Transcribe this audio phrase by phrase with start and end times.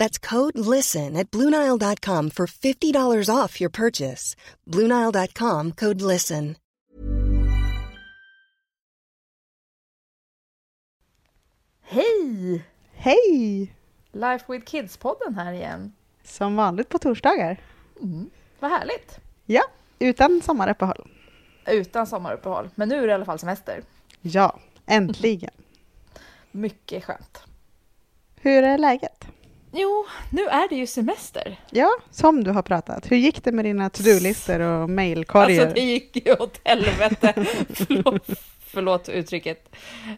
[0.00, 4.34] That's code LISTEN at Bluenile.com for $50 off your purchase.
[4.66, 6.56] Bluenile.com code LISTEN.
[11.82, 12.64] Hej!
[12.92, 13.74] Hej!
[14.12, 15.92] Life with Kids-podden här igen.
[16.24, 17.60] Som vanligt på torsdagar.
[18.60, 19.18] Vad härligt!
[19.46, 19.62] Ja,
[19.98, 21.10] utan sommaruppehåll.
[21.66, 22.70] Utan sommaruppehåll.
[22.74, 23.82] Men nu är det i alla fall semester.
[24.20, 25.54] Ja, äntligen.
[26.50, 27.42] Mycket skönt.
[28.36, 29.26] Hur är läget?
[29.72, 31.60] Jo, nu är det ju semester.
[31.70, 33.10] Ja, som du har pratat.
[33.10, 35.60] Hur gick det med dina to-do-listor och mejlkorgar?
[35.60, 37.34] Alltså det gick ju åt helvete.
[37.68, 38.28] förlåt,
[38.60, 39.68] förlåt uttrycket.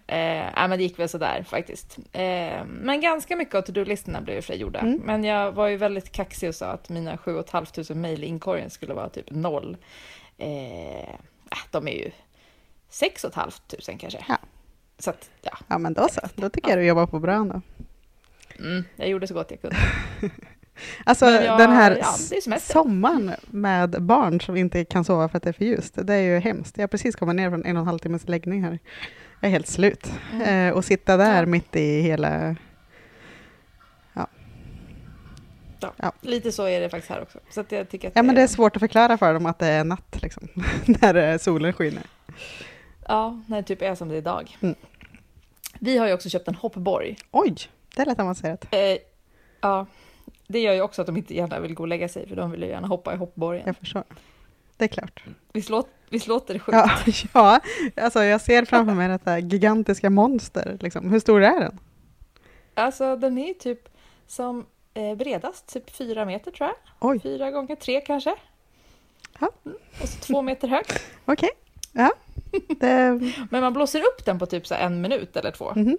[0.06, 1.98] Eh, nej, men det gick väl sådär faktiskt.
[2.12, 4.78] Eh, men ganska mycket av to-do-listorna blev ju för gjorda.
[4.78, 5.00] Mm.
[5.04, 8.70] Men jag var ju väldigt kaxig och sa att mina 7 500 mejl i inkorgen
[8.70, 9.76] skulle vara typ noll.
[10.38, 11.14] Eh,
[11.70, 12.10] de är ju
[12.88, 13.52] 6 500
[13.98, 14.24] kanske.
[14.28, 14.38] Ja.
[14.98, 15.58] Så att, ja.
[15.68, 16.20] Ja, men då så.
[16.34, 17.60] Då tycker jag du jobbar på bra ändå.
[18.58, 19.76] Mm, jag gjorde så gott jag kunde.
[21.04, 22.14] Alltså jag- den här ja,
[22.46, 26.14] det sommaren med barn som inte kan sova för att det är för ljust, det
[26.14, 26.76] är ju hemskt.
[26.76, 28.78] Jag har precis kommit ner från en och en halv timmes läggning här.
[29.40, 30.12] Jag är helt slut.
[30.32, 30.68] Mm.
[30.68, 31.46] Eh, och sitta där Ja.
[31.46, 32.56] mitt i hela...
[34.12, 34.26] Ja,
[35.96, 36.12] Ja.
[36.20, 37.38] Lite så är det faktiskt här också.
[37.50, 39.66] Så jag tycker att Ja, men det är svårt att förklara för dem att det
[39.66, 40.48] är natt, liksom,
[40.84, 42.02] när eh, solen skiner.
[43.08, 44.56] Ja, när det typ är som det är idag.
[44.60, 44.74] Mm.
[45.80, 47.16] Vi har ju också köpt en hoppborg.
[47.30, 47.54] Oj,
[47.96, 48.66] det lät avancerat.
[48.70, 48.96] Eh,
[49.60, 49.86] ja,
[50.46, 52.50] det gör ju också att de inte gärna vill gå och lägga sig, för de
[52.50, 53.62] vill ju gärna hoppa i hoppborgen.
[53.66, 54.04] Jag förstår.
[54.76, 55.24] Det är klart.
[55.52, 56.78] Visst, låt, visst låter det sjukt?
[56.78, 56.90] Ja,
[57.34, 57.60] ja,
[58.04, 60.76] alltså jag ser framför mig detta gigantiska monster.
[60.80, 61.10] Liksom.
[61.10, 61.78] Hur stor är den?
[62.74, 63.88] Alltså, den är typ
[64.26, 66.76] som eh, bredast, typ fyra meter tror jag.
[67.10, 68.34] Oj, Fyra gånger tre kanske.
[69.40, 69.50] Ja.
[69.64, 69.76] Mm.
[70.02, 70.84] Och så två meter hög.
[71.24, 71.50] okej.
[71.92, 72.12] Ja.
[72.80, 73.20] Det,
[73.50, 75.72] Men man blåser upp den på typ så en minut eller två.
[75.76, 75.98] mhm.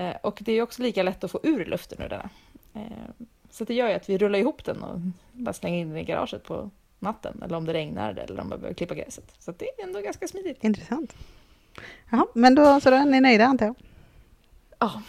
[0.00, 2.28] Eh, och det är också lika lätt att få ur luften ur den.
[2.74, 5.00] Eh, så det gör ju att vi rullar ihop den och
[5.32, 7.42] bara slänger in den i garaget på natten.
[7.44, 9.34] Eller om det regnar eller om man behöver klippa gräset.
[9.38, 10.64] Så det är ändå ganska smidigt.
[10.64, 11.14] Intressant.
[12.10, 13.74] Jaha, men då, så då är ni nöjda antar jag?
[14.78, 15.02] Ja,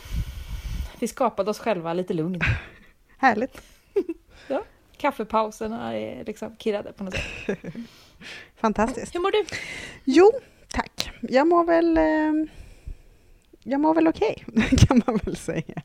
[0.99, 2.41] vi skapade oss själva lite lugn.
[3.17, 3.61] Härligt.
[4.97, 7.59] Kaffepauserna är liksom kirrade på något sätt.
[8.55, 9.15] Fantastiskt.
[9.15, 9.45] Hur mår du?
[10.03, 10.31] Jo,
[10.67, 11.11] tack.
[11.21, 11.97] Jag mår väl...
[11.97, 12.60] Eh,
[13.63, 14.45] jag mår väl okej,
[14.87, 15.81] kan man väl säga.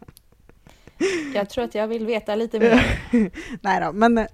[1.35, 3.01] Jag tror att jag vill veta lite mer.
[3.61, 4.27] Nej då, men eh,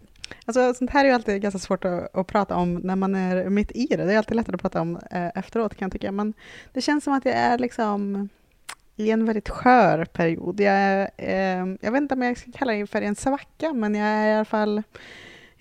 [0.44, 3.48] alltså, sånt här är ju alltid ganska svårt att, att prata om när man är
[3.48, 4.04] mitt i det.
[4.04, 6.12] Det är alltid lättare att prata om eh, efteråt kan jag tycka.
[6.12, 6.34] Men
[6.72, 8.28] det känns som att jag är liksom
[8.96, 10.60] i en väldigt skör period.
[10.60, 14.08] Jag, eh, jag vet inte om jag ska kalla det för en svacka, men jag
[14.08, 14.82] är i alla fall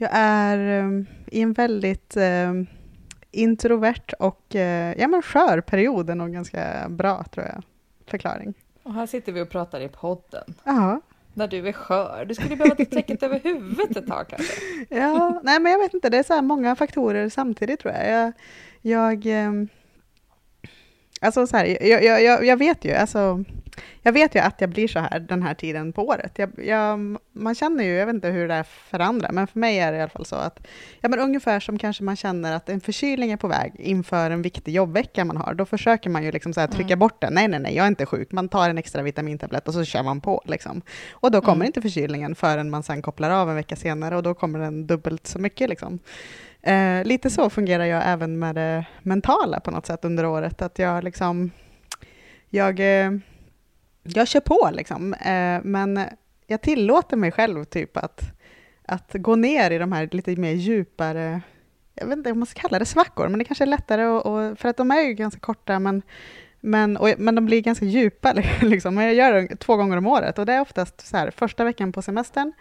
[0.01, 2.53] jag är eh, i en väldigt eh,
[3.31, 7.63] introvert och eh, ja, men skör period är nog ganska bra, tror jag,
[8.11, 8.53] förklaring.
[8.83, 10.43] Och här sitter vi och pratar i podden.
[10.63, 11.01] Ja,
[11.33, 12.25] När du är skör.
[12.27, 14.53] Du skulle behöva ta täcket över huvudet ett tag kanske.
[14.89, 18.09] Ja, nej men jag vet inte, det är så här många faktorer samtidigt tror jag.
[18.11, 18.33] Jag,
[18.81, 19.67] jag ehm,
[21.21, 23.43] alltså så här, jag, jag, jag, jag vet ju, alltså,
[24.01, 26.31] jag vet ju att jag blir så här den här tiden på året.
[26.35, 29.59] Jag, jag, man känner ju, jag vet inte hur det är för andra, men för
[29.59, 30.59] mig är det i alla fall så att,
[31.01, 34.41] ja men ungefär som kanske man känner att en förkylning är på väg inför en
[34.41, 36.99] viktig jobbvecka man har, då försöker man ju liksom så trycka Mm.
[36.99, 37.33] bort den.
[37.33, 38.31] Nej, nej, nej, jag är inte sjuk.
[38.31, 40.81] Man tar en extra vitamintablett och så kör man på liksom.
[41.11, 41.65] Och då kommer Mm.
[41.67, 45.27] inte förkylningen förrän man sen kopplar av en vecka senare och då kommer den dubbelt
[45.27, 45.69] så mycket.
[45.69, 45.99] Liksom.
[46.61, 50.61] Eh, lite så fungerar jag även med det mentala på något sätt under året.
[50.61, 51.51] Att jag liksom,
[52.49, 53.11] jag, eh,
[54.03, 55.13] jag kör på liksom.
[55.13, 55.99] Eh, men
[56.47, 58.21] jag tillåter mig själv typ att,
[58.85, 61.41] att gå ner i de här lite mer djupare,
[61.95, 64.25] jag vet inte om man ska kalla det svackor, men det kanske är lättare och,
[64.25, 66.01] och för att de är ju ganska korta, men
[66.63, 68.33] men, och, men de blir ganska djupa.
[68.61, 68.95] Liksom.
[68.95, 71.63] Men Jag gör det två gånger om året och det är oftast så här, första
[71.63, 72.53] veckan på semestern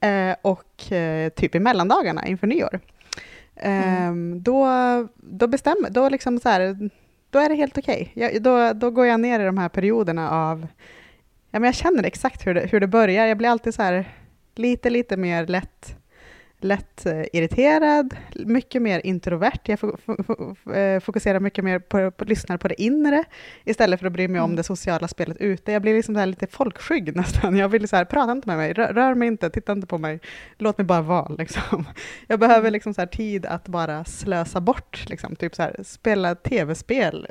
[0.00, 2.80] eh, och eh, typ i mellandagarna inför nyår.
[3.56, 4.42] Mm.
[4.42, 4.68] Då,
[5.14, 6.90] då bestämmer, då liksom så här,
[7.30, 8.12] då är det helt okej.
[8.16, 8.38] Okay.
[8.38, 10.66] Då, då går jag ner i de här perioderna av,
[11.50, 13.26] ja men jag känner exakt hur det, hur det börjar.
[13.26, 14.08] Jag blir alltid så här
[14.54, 15.97] lite, lite mer lätt
[16.60, 19.60] lätt eh, irriterad, mycket mer introvert.
[19.64, 19.78] Jag
[20.76, 23.24] eh, fokuserar mycket mer på, på lyssnar på det inre
[23.64, 24.56] istället för att bry mig om mm.
[24.56, 25.72] det sociala spelet ute.
[25.72, 27.56] Jag blir liksom så lite folkskygg nästan.
[27.56, 29.98] Jag vill så här, prata inte med mig, rör, rör, mig inte, titta inte på
[29.98, 30.20] mig,
[30.58, 31.28] låt mig bara vara.
[31.38, 31.84] Liksom.
[32.26, 32.72] Jag behöver mm.
[32.72, 35.36] liksom så tid att bara slösa bort, liksom.
[35.36, 37.26] typ så här, spela tv-spel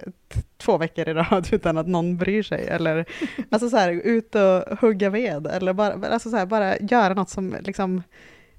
[0.58, 2.68] två veckor i rad utan att någon bryr sig.
[2.68, 3.06] Eller
[3.50, 7.30] alltså så här, ut och hugga ved, eller bara, alltså så här, bara göra något
[7.30, 8.04] som liksom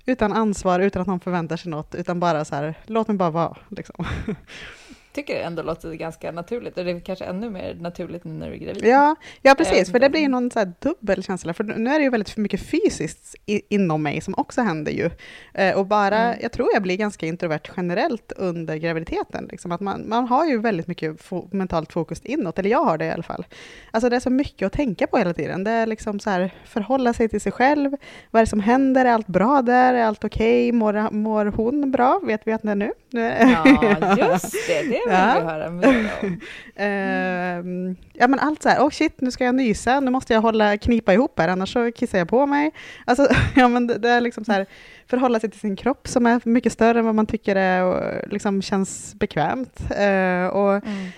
[0.08, 3.31] utan ansvar, utan att någon förväntar sig något, utan bara så här, låt mig bara
[3.31, 3.56] vara.
[3.69, 4.05] Liksom.
[5.12, 8.49] tycker det ändå låter ganska naturligt och det är kanske ännu mer naturligt nu när
[8.49, 8.84] du är gravid.
[8.84, 12.10] Ja, ja precis, för det blir någon så dubbel känsla, för nu är det ju
[12.10, 15.10] väldigt mycket fysiskt inom mig som också händer ju.
[15.55, 16.38] Eh, och bara, mm.
[16.43, 20.58] jag tror jag blir ganska introvert generellt under graviditeten, liksom, att man, man har ju
[20.58, 23.46] väldigt mycket fo mentalt fokus inåt, eller jag har det i alla fall.
[23.90, 26.54] Alltså det är så mycket att tänka på hela tiden, det är liksom så här,
[26.64, 27.90] förhålla sig till sig själv,
[28.31, 30.78] vad är det som händer, är allt bra där, är allt okej, okay?
[30.78, 32.93] mår, mår hon bra, vet vi att det är nu?
[33.11, 35.34] Ja, just det, det vill ja.
[35.40, 36.28] vi höra mer om.
[36.28, 40.40] uh, ja, men allt så här, oh shit, nu ska jag nysa, nu måste jag
[40.40, 42.70] hålla, knipa ihop här, annars så kissar jag på mig.
[43.05, 44.66] Alltså, ja, men det, det är liksom så här,
[45.06, 48.28] förhålla sig till sin kropp som är mycket större än vad man tycker är och
[48.32, 49.81] liksom känns bekvämt.
[49.81, 51.11] Uh, och mm.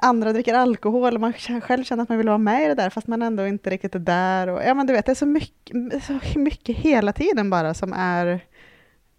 [0.00, 2.90] Andra dricker alkohol och man själv känner att man vill vara med i det där
[2.90, 4.48] fast man ändå inte riktigt är där.
[4.48, 7.92] Och, ja, men du vet, det är så mycket, så mycket hela tiden bara som
[7.92, 8.40] är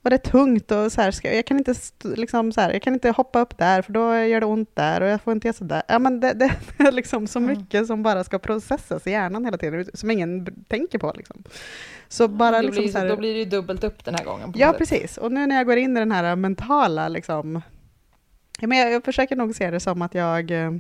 [0.03, 1.73] och det tungt och så här, ska, jag, kan inte,
[2.03, 5.01] liksom, så här, jag kan inte hoppa upp där för då gör det ont där
[5.01, 5.83] och jag får inte göra sådär.
[5.88, 7.85] Ja, men det, det, är liksom så mycket mm.
[7.85, 11.13] som bara ska processas i hjärnan hela tiden, som ingen tänker på.
[11.17, 11.44] Liksom.
[12.07, 14.53] Så bara, liksom, blir, så här, då blir det ju dubbelt upp den här gången.
[14.55, 15.17] ja, precis.
[15.17, 17.61] Och nu när jag går in i den här mentala, liksom,
[18.59, 20.71] ja, men jag, jag försöker nog se det som att jag eh,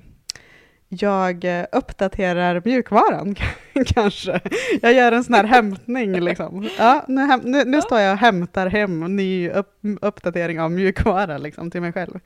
[1.01, 3.35] jag eh, uppdaterar mjukvaran
[3.85, 4.39] kanske.
[4.81, 6.69] Jag gör en sån här hämtning liksom.
[6.77, 11.71] Ja, nu, nu, nu står jag och hämtar hem ny upp, uppdatering av mjukvara liksom,
[11.71, 12.19] till mig själv.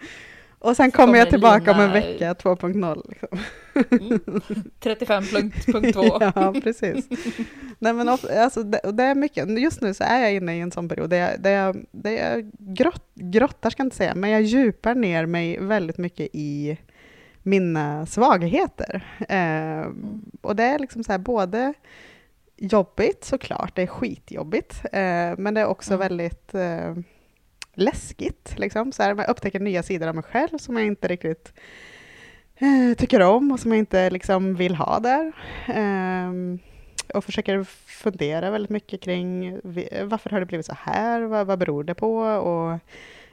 [0.60, 3.04] Och sen kommer, kommer jag tillbaka om en vecka 2.0.
[3.10, 3.40] Liksom.
[3.74, 4.20] Mm.
[4.82, 6.32] 35.2.
[6.36, 7.08] ja, precis.
[7.80, 9.60] Nej, men alltså, det, det, är mycket.
[9.60, 12.12] Just nu så är jag inne i en sån period där jag, där jag, där
[12.12, 16.78] jag grott, grottar, ska jag inte säga, men jag djupar ner mig väldigt mycket i
[17.48, 19.06] mina svagheter.
[19.30, 19.92] Eh.
[20.42, 21.74] Och det är liksom så här både
[22.58, 26.00] jobbigt såklart, det är skitjobbigt, eh, men det är också mm.
[26.00, 26.96] väldigt eh,
[27.74, 28.54] läskigt.
[28.58, 28.92] Liksom.
[28.92, 31.54] Så här, man upptäcker nya sidor av mig själv som jag inte riktigt
[32.56, 35.32] eh, tycker om och som jag inte liksom, vill ha där.
[35.68, 36.60] Ehm,
[37.14, 39.60] och försöker fundera väldigt mycket kring
[40.04, 42.18] varför har det blivit så här, vad, vad beror det på?
[42.20, 42.80] Och,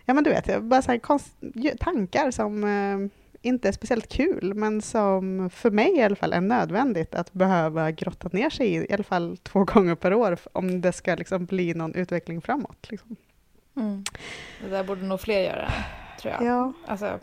[0.05, 4.83] ja men du vet, bara så här, tankar som eh, inte är speciellt kul, men
[4.83, 8.93] som för mig i alla fall är nödvändigt att behöva grotta ner sig i, i
[8.93, 12.91] alla fall två gånger per år, om det ska liksom bli någon utveckling framåt.
[12.91, 13.17] Liksom.
[13.77, 14.05] Mm.
[14.63, 15.73] Det där borde nog fler göra,
[16.21, 16.45] tror jag.
[16.45, 16.73] Ja.
[16.87, 17.19] Alltså,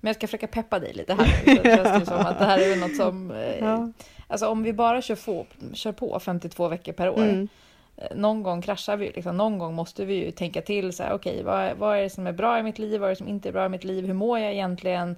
[0.00, 1.26] men jag ska försöka peppa dig lite här.
[1.26, 3.30] Så det känns det som att det här är något som...
[3.30, 3.92] Eh, ja.
[4.28, 7.48] Alltså om vi bara kör på, kör på 52 veckor per år, mm
[7.96, 11.14] eh, någon gång kraschar vi, liksom, någon gång måste vi ju tänka till så här,
[11.14, 13.28] okay, vad, vad är det som är bra i mitt liv, vad är det som
[13.28, 15.16] inte är bra i mitt liv, hur mår jag egentligen?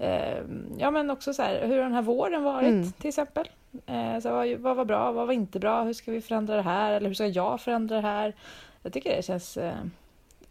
[0.00, 0.38] Eh,
[0.78, 2.92] ja, men också så här, hur har den här våren varit mm.
[2.92, 3.48] till exempel?
[3.86, 6.62] Eh, så vad, vad var bra, vad var inte bra, hur ska vi förändra det
[6.62, 8.34] här eller hur ska jag förändra det här?
[8.82, 9.74] Jag tycker det känns eh,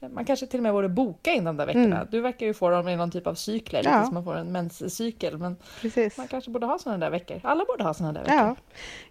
[0.08, 1.96] man kanske till och med borde boka in de där veckorna.
[1.96, 2.08] Mm.
[2.12, 4.06] Du verkar ju få dem i någon typ av cykler, ja.
[4.06, 5.38] som man får en menscykel.
[5.38, 6.18] Men Precis.
[6.18, 7.40] man kanske borde ha sådana där veckor.
[7.44, 8.38] Alla borde ha sådana där veckor.
[8.38, 8.56] Ja,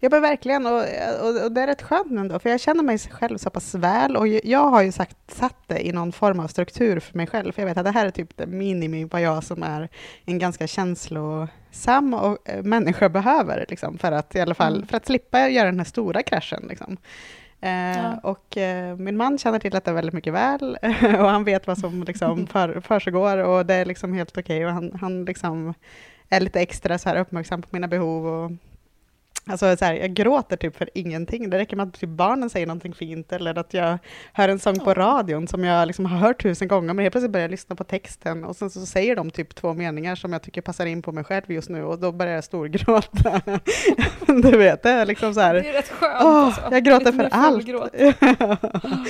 [0.01, 0.67] ja men verkligen.
[0.67, 0.83] Och,
[1.23, 4.17] och, och, det är rätt skönt ändå, för jag känner mig själv så pass väl.
[4.17, 7.53] Och jag har ju sagt, satt det i någon form av struktur för mig själv.
[7.53, 9.89] För jag vet att det här är typ det minimi vad jag som är
[10.25, 13.67] en ganska känslosam och, äh, människa behöver.
[13.69, 14.87] Liksom, för, att, i alla fall, mm.
[14.87, 16.67] för att slippa göra den här stora kraschen.
[16.69, 16.97] Liksom.
[17.61, 18.19] Eh, ja.
[18.23, 22.03] Och eh, min man känner till detta väldigt mycket väl och han vet vad som
[22.03, 24.65] liksom för, försiggår och det är liksom helt okej okay.
[24.65, 25.75] och han, han liksom
[26.29, 28.51] är lite extra så här uppmärksam på mina behov och
[29.49, 31.51] Alltså så här, jag gråter typ för ingenting.
[31.51, 33.99] Det räcker med att typ barnen säger någonting fint eller att jag
[34.33, 37.33] hör en sång på radion som jag liksom har hört tusen gånger, men helt plötsligt
[37.33, 40.43] börjar jag lyssna på texten och sen så säger de typ två meningar som jag
[40.43, 43.41] tycker passar in på mig själv just nu och då börjar jag storgråta.
[44.27, 45.55] du vet, det är liksom så här.
[45.55, 46.25] Det är rätt skönt.
[46.25, 46.63] Åh, alltså.
[46.71, 47.69] Jag gråter för allt.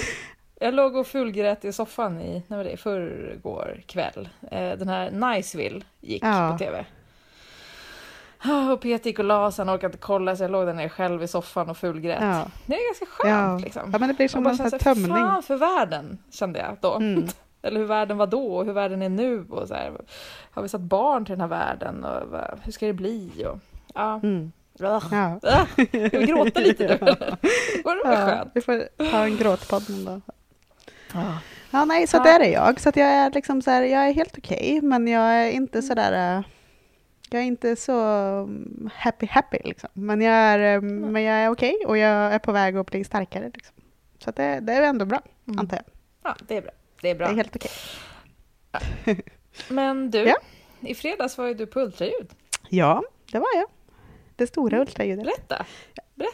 [0.61, 4.28] Jag låg och fullgrät i soffan i, när var det, förrgår kväll.
[4.50, 6.50] Eh, den här Niceville gick ja.
[6.52, 6.85] på tv.
[8.73, 10.88] Och Peter gick och la sig, han orkade inte kolla så jag låg där nere
[10.88, 12.18] själv i soffan och fulgrät.
[12.23, 12.47] Ja.
[12.66, 13.64] Det är ganska skönt ja.
[13.64, 13.90] liksom.
[13.92, 15.09] Ja, men det blir som en tömning.
[15.09, 16.95] Fan för världen, kände jag då.
[16.95, 17.26] Mm.
[17.62, 19.45] Eller hur världen var då och hur världen är nu.
[19.50, 19.92] Och så här,
[20.50, 22.04] har vi satt barn till den här världen?
[22.04, 23.47] Och hur ska det bli?
[23.52, 23.59] Och,
[23.95, 24.21] ja.
[24.23, 24.52] Mm.
[24.78, 25.00] Ja.
[25.12, 26.99] Ah, Ska vi gråta lite nu?
[27.85, 28.50] Var det Ja, skönt?
[28.54, 30.21] vi får ha en gråtpodd någon dag.
[31.14, 31.38] Ja.
[31.71, 32.23] Ja, nej, så Ja.
[32.23, 32.80] där är jag.
[32.80, 35.95] Så jag är liksom så här, jag är helt okej, men jag är inte så
[35.95, 36.45] där...
[37.30, 39.88] Jag är inte så mm, happy happy liksom.
[39.92, 43.04] Men jag är, äh, men jag är okej och jag är på väg att bli
[43.04, 43.75] starkare liksom.
[44.18, 45.58] Så det, det är ändå bra, Mm.
[45.58, 45.85] antar jag.
[46.23, 46.70] ja, det är bra.
[47.00, 47.26] Det är bra.
[47.26, 47.70] Det är helt okej.
[49.68, 50.37] Men du, Ja.
[50.80, 52.28] i fredags var ju du på ultraljud.
[52.68, 53.66] Ja, det var jag.
[54.37, 54.80] Det stora Mm.
[54.80, 55.25] ultraljudet.
[55.25, 55.66] Berätta.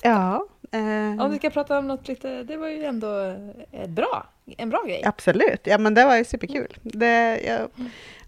[0.03, 0.47] Ja.
[0.73, 3.37] eh, Om vi ska prata om något lite, det var ju ändå
[3.73, 5.03] ett bra, en bra grej.
[5.05, 6.77] Absolut, ja men det var ju superkul.
[6.83, 7.69] Det, jag,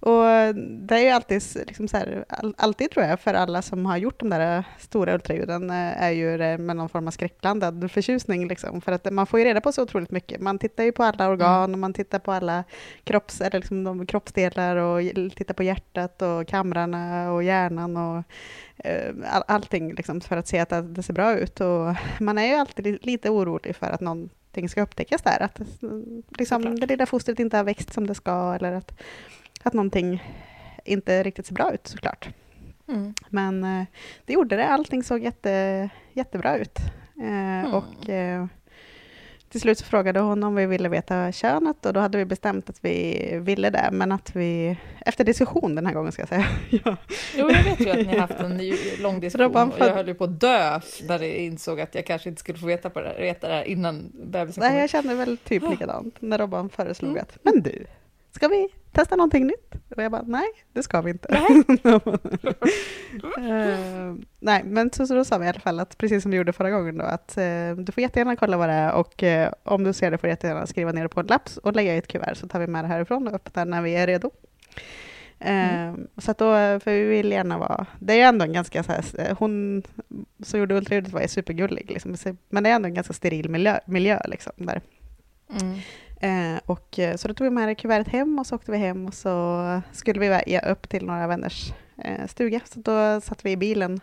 [0.07, 3.87] och det är ju alltid, liksom så här, all, alltid tror jag, för alla som
[3.87, 7.91] har gjort de där stora ultraljuden, eh, är ju det med någon form av skräckblandad
[7.93, 8.49] förtjusning.
[8.49, 10.41] Liksom, för att man får ju reda på så otroligt mycket.
[10.41, 12.65] Man tittar ju på alla organ och man tittar på alla
[13.05, 15.01] kropps, eller liksom de kroppsdelar och
[15.37, 18.23] tittar på hjärtat och kamrarna och hjärnan och
[18.85, 21.61] eh, all, allting liksom, för att se att det- ser bra ut.
[21.61, 25.43] Och man är ju alltid li- lite orolig för att någonting ska upptäckas där.
[25.43, 28.93] Att det- liksom, det lilla fostret inte har växt som det ska eller att,
[29.67, 30.23] att någonting
[30.85, 32.29] inte riktigt ser bra ut såklart.
[32.89, 33.15] Mm.
[33.29, 33.85] Men eh,
[34.25, 34.69] det gjorde det.
[34.69, 36.79] Allting såg jätte, jättebra ut.
[37.23, 38.47] Eh, Och eh,
[39.49, 42.71] till slut så frågade hon om vi ville veta könet och då hade vi bestämt
[42.71, 43.89] att vi ville det.
[43.93, 46.47] Men att vi, efter diskussion den här gången ska jag säga.
[46.85, 46.97] ja.
[47.37, 48.61] Jo, jag vet ju att ni har haft en
[49.03, 52.29] lång diskussion och jag höll ju på att dö när jag insåg att jag kanske
[52.29, 54.85] inte skulle få veta, på det, här- veta det här innan bebisen Nej, kom jag
[54.85, 54.91] ut.
[54.91, 57.23] kände väl typ likadant när Robban föreslog Mm.
[57.23, 57.87] att, men du,
[58.31, 59.75] ska vi testa någonting nytt?
[59.97, 61.29] Och jag bara, nej, det ska vi inte.
[63.39, 66.37] Eh, nej, men så, så då sa vi i alla fall att precis som vi
[66.37, 69.53] gjorde förra gången då, att eh, du får jättegärna kolla vad det är och eh,
[69.63, 71.95] om du ser det får du jättegärna skriva ner det på en lapp och lägga
[71.95, 74.31] i ett kuvert så tar vi med det härifrån och öppnar när vi är redo.
[75.39, 78.93] Eh, Så att då, för vi vill gärna vara, det är ändå en ganska så
[78.93, 79.83] här, hon
[80.43, 82.17] som gjorde ultraljudet var ju supergullig, liksom,
[82.49, 84.81] men det är ändå en ganska steril miljö, miljö liksom, där.
[85.61, 85.79] Mm.
[86.21, 88.79] Eh, och, eh, så då tog vi med det kuvertet hem och så åkte vi
[88.79, 91.73] hem och så skulle vi ge upp till några vänners
[92.05, 92.61] eh, stuga.
[92.65, 94.01] Så då satt vi i bilen,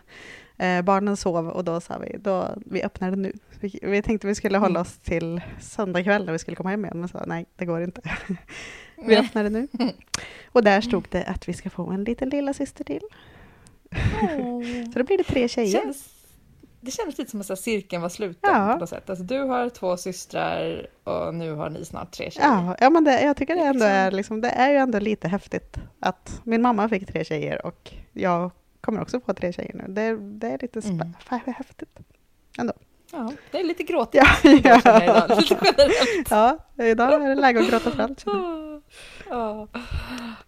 [0.56, 3.32] eh, barnen sov och då sa vi, då, vi öppnar det nu.
[3.60, 6.84] Vi, vi tänkte vi skulle hålla oss till söndag kväll när vi skulle komma hem
[6.84, 8.00] igen, men sa nej, det går inte.
[9.06, 9.68] vi öppnar det nu.
[10.46, 13.02] Och där stod det att vi ska få en liten lilla syster till.
[14.92, 15.82] Så då blir det tre tjejer.
[15.82, 16.08] Känns,
[16.84, 18.72] det kändes lite som att cirkeln var sluten Ja.
[18.72, 19.10] på något sätt.
[19.10, 22.48] Alltså, du har två systrar och nu har ni snart tre tjejer.
[22.48, 24.98] Ja, ja men det, jag tycker det ändå liksom- är, liksom, det är ju ändå
[24.98, 28.50] lite häftigt att min mamma fick tre tjejer och jag
[28.80, 29.84] kommer också få tre tjejer nu.
[29.88, 31.12] Det, det är lite Mm.
[31.56, 31.98] häftigt.
[33.12, 34.24] Ja, det är lite gråtigt.
[34.44, 34.50] Ja,
[34.84, 35.02] ja.
[35.04, 36.30] idag, lite generellt.
[36.30, 38.20] ja, idag är det läge att gråta för allt.
[38.20, 38.70] känner
[39.28, 39.68] jag.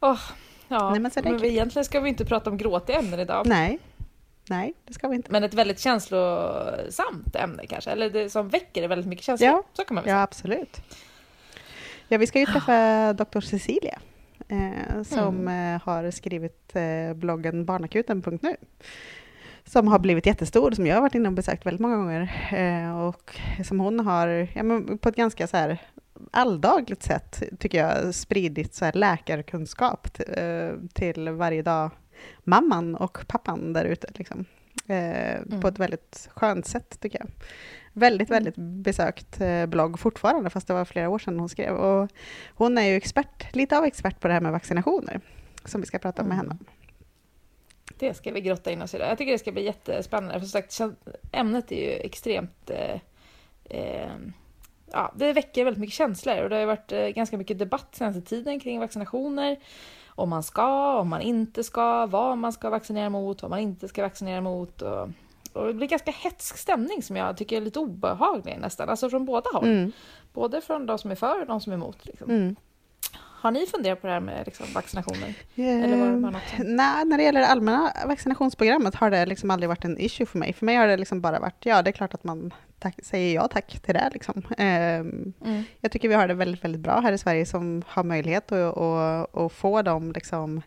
[0.00, 0.18] Ja.
[0.68, 3.46] Nej, men men vi, egentligen ska vi inte prata om gråtiga ämnen idag.
[3.46, 3.78] Nej,
[4.50, 5.32] nej, det ska vi inte.
[5.32, 9.50] Men ett väldigt känslosamt ämne kanske, eller det som väcker väldigt mycket känslor.
[9.50, 9.62] Ja.
[9.72, 10.22] Så kan man väl Ja, säga.
[10.22, 10.80] absolut.
[12.08, 13.98] Ja, vi ska ju träffa doktor Cecilia
[14.48, 15.74] eh, som Mm.
[15.74, 18.56] eh, har skrivit eh, bloggen barnakuten.nu
[19.64, 23.00] som har blivit jättestor, som jag har varit inne och besökt väldigt många gånger eh,
[23.06, 25.78] och som hon har ja, men på ett ganska så här
[26.30, 31.90] alldagligt sätt, tycker jag, spridit så här läkarkunskap eh, till varje dag
[32.44, 34.08] mamman och pappan där ute.
[34.14, 34.44] Liksom.
[34.86, 37.28] Eh, På ett väldigt skönt sätt, tycker jag.
[37.92, 38.36] Väldigt, Mm.
[38.44, 41.74] väldigt besökt eh, blogg fortfarande, fast det var flera år sedan hon skrev.
[41.74, 42.08] Och
[42.54, 45.20] hon är ju expert, lite av expert på det här med vaccinationer,
[45.64, 46.46] som vi ska prata med Mm.
[46.48, 46.58] henne.
[47.98, 48.98] Det ska vi grotta in oss i.
[48.98, 49.04] Då.
[49.04, 50.40] Jag tycker det ska bli jättespännande.
[50.40, 50.80] För sagt,
[51.32, 52.70] ämnet är ju extremt...
[52.70, 53.00] Eh,
[53.64, 54.10] eh,
[54.92, 57.94] ja, det väcker väldigt mycket känslor och det har ju varit eh, ganska mycket debatt
[57.94, 59.56] senaste tiden kring vaccinationer.
[60.18, 63.88] Om man ska, om man inte ska, vad man ska vaccinera mot, vad man inte
[63.88, 64.82] ska vaccinera mot.
[64.82, 65.08] Och,
[65.52, 68.88] och det blir ganska hetsk stämning som jag tycker är lite obehaglig nästan.
[68.88, 69.64] Alltså från båda håll.
[69.64, 69.92] Mm.
[70.32, 72.06] Både från de som är för och de som är emot.
[72.06, 72.30] Liksom.
[72.30, 72.56] Mm.
[73.14, 75.34] Har ni funderat på det här med liksom, vaccinationer?
[75.54, 79.26] Eller var det bara något som- Nej, när det gäller det allmänna vaccinationsprogrammet har det
[79.26, 80.52] liksom aldrig varit en issue för mig.
[80.52, 83.34] För mig har det liksom bara varit, ja det är klart att man tack, säger
[83.34, 84.10] ja tack till det.
[84.12, 84.42] Liksom.
[84.58, 85.62] Ehm, Mm.
[85.80, 88.76] jag tycker vi har det väldigt, väldigt bra här i Sverige som har möjlighet att,
[88.76, 90.62] att, att få de liksom,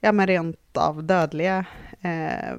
[0.00, 1.64] ja, men rent av dödliga
[2.00, 2.50] eh,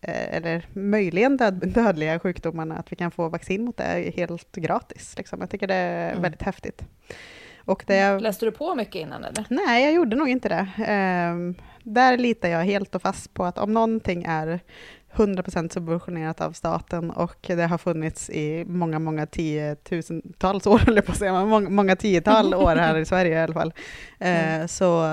[0.00, 5.14] eh, eller möjligen död, dödliga sjukdomarna, att vi kan få vaccin mot det helt gratis.
[5.16, 5.40] Liksom.
[5.40, 6.22] Jag tycker det är Mm.
[6.22, 6.82] väldigt häftigt.
[7.64, 9.44] Och det, Läste du på mycket innan eller?
[9.50, 10.68] Nej, jag gjorde nog inte det.
[10.86, 14.60] Ehm, där litar jag helt och fast på att om någonting är
[15.12, 21.12] 100% subventionerat av staten och det har funnits i många, många tiotusentals år, eller på
[21.12, 23.72] att säga, många, många tiotal år här i Sverige i alla fall.
[24.18, 24.68] Mm.
[24.68, 25.06] Så,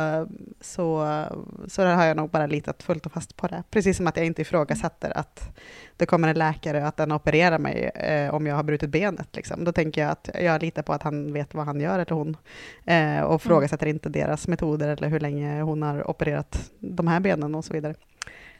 [0.62, 1.24] så,
[1.68, 3.63] så där har jag nog bara litat fullt och fast på det.
[3.70, 5.58] Precis som att jag inte ifrågasätter att
[5.98, 9.36] det kommer en läkare och att den opererar mig eh, om jag har brutit benet.
[9.36, 9.63] Liksom.
[9.63, 12.38] Då tänker jag att jag litar på att han vet vad han gör, eller hon,
[12.86, 13.96] eh, och ifrågasätter mm.
[13.96, 17.96] inte deras metoder eller hur länge hon har opererat de här benen och så vidare.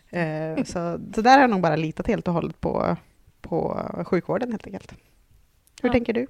[0.10, 2.98] Eh, så, så där har jag nog bara litat helt och hållet på,
[3.42, 4.92] på sjukvården helt enkelt.
[5.82, 5.94] Hur ja.
[5.94, 6.28] tänker du?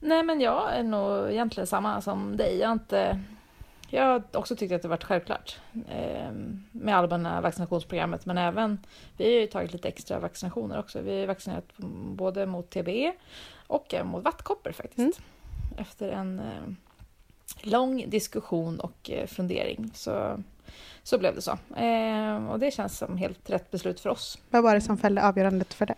[0.00, 2.58] Nej, men jag är nog egentligen samma som dig.
[2.58, 3.20] Jag har, inte,
[3.88, 6.32] jag har också tyckt att det varit självklart eh,
[6.72, 8.78] med allmänna vaccinationsprogrammet, men även
[9.16, 11.00] vi har ju tagit lite extra vaccinationer också.
[11.00, 11.72] Vi har vaccinerat
[12.16, 13.12] både mot TBE
[13.66, 14.98] och mot vattkoppor faktiskt.
[14.98, 15.12] Mm.
[15.78, 16.72] Efter en eh,
[17.62, 20.42] lång diskussion och eh, fundering så
[21.02, 21.58] så blev det så.
[21.76, 24.38] Eh, och det känns som helt rätt beslut för oss.
[24.50, 25.94] Vad var det som fällde avgörandet för det?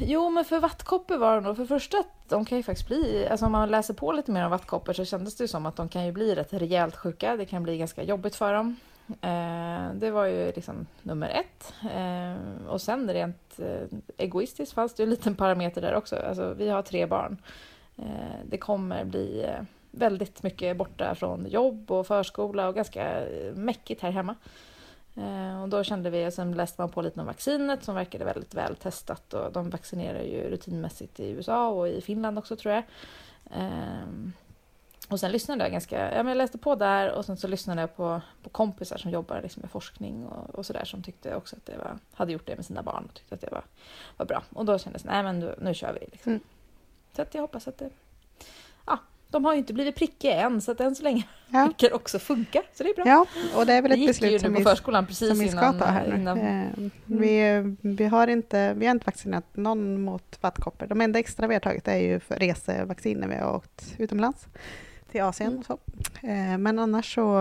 [0.00, 3.28] Jo, men för vattkoppor var det nog för första att de kan ju faktiskt bli,
[3.30, 5.88] alltså om man läser på lite mer om vattkoppor så kändes det som att de
[5.88, 7.36] kan ju bli rätt rejält sjuka.
[7.36, 8.76] Det kan bli ganska jobbigt för dem.
[9.06, 11.74] Eh, det var ju liksom nummer ett.
[11.94, 16.16] Eh, och sen rent eh, egoistiskt fanns det ju en liten parameter där också.
[16.16, 17.42] Alltså, vi har tre barn.
[17.96, 24.02] Eh, det kommer bli eh, väldigt mycket borta från jobb och förskola och ganska mäckigt
[24.02, 24.34] här hemma.
[25.16, 28.24] Eh, och då kände vi, och sen läste man på lite om vaccinet som verkade
[28.24, 32.74] väldigt väl testat och de vaccinerar ju rutinmässigt i USA och i Finland också tror
[32.74, 32.82] jag.
[33.50, 34.32] Ehm,
[35.08, 37.80] och sen lyssnade jag ganska, ja, men jag läste på där och sen så lyssnade
[37.80, 41.56] jag på, på kompisar som jobbar liksom med forskning och, och sådär som tyckte också
[41.56, 43.64] att det var, hade gjort det med sina barn och tyckte att det var,
[44.16, 44.42] var bra.
[44.54, 46.06] Och då kändes det, nej men nu, nu kör vi.
[46.12, 46.32] Liksom.
[46.32, 46.42] Mm.
[47.16, 47.90] Så att jag hoppas att det,
[48.86, 48.98] ja,
[49.30, 51.58] de har ju inte blivit prickiga än, så att än så länge ja.
[51.66, 52.62] verkar också funka.
[52.72, 53.04] Så det är bra.
[53.06, 55.84] Ja, och det är väl ett beslut som vi, förskolan precis som vi ska ta
[55.84, 56.38] här innan.
[56.38, 56.90] Eh, mm.
[57.04, 60.86] vi, vi, har inte, vi har inte vaccinerat någon mot vattkoppor.
[60.86, 64.46] De enda extra vi har tagit är ju resevaccin när vi har åkt utomlands
[65.10, 65.52] till Asien.
[65.52, 65.62] Mm.
[65.62, 65.78] Så.
[66.26, 67.38] Eh, men annars så,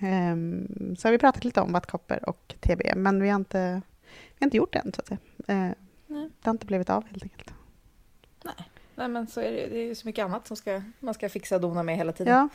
[0.00, 4.36] ehm, så har vi pratat lite om vattkoppor och TB, men vi har inte, vi
[4.38, 5.18] har inte gjort det än, så att säga.
[5.46, 5.70] Eh,
[6.08, 7.52] det har inte blivit av helt enkelt.
[8.44, 8.54] Nej.
[8.94, 11.28] Nej men så är det Det är ju så mycket annat som ska, man ska
[11.28, 12.34] fixa och dona med hela tiden.
[12.34, 12.48] Ja.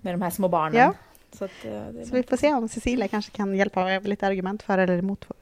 [0.00, 0.80] Med de här små barnen.
[0.80, 0.94] Ja.
[1.32, 4.62] Så, att, eh, så vi får se om Cecilia kanske kan hjälpa med lite argument
[4.62, 5.24] för eller emot.
[5.24, 5.36] Får.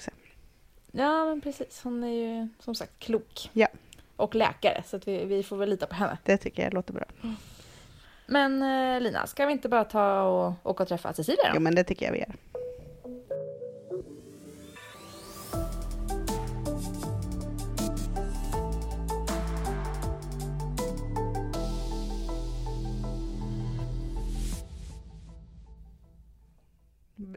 [0.92, 3.50] Ja men precis, hon är ju som sagt klok.
[3.52, 3.68] Ja.
[4.16, 6.18] Och läkare, så vi, vi får väl lita på henne.
[6.24, 7.04] Det tycker jag låter bra.
[8.26, 11.50] Men eh, Lina, ska vi inte bara ta och åka och träffa Cecilia då?
[11.54, 12.34] Jo men det tycker jag vi gör.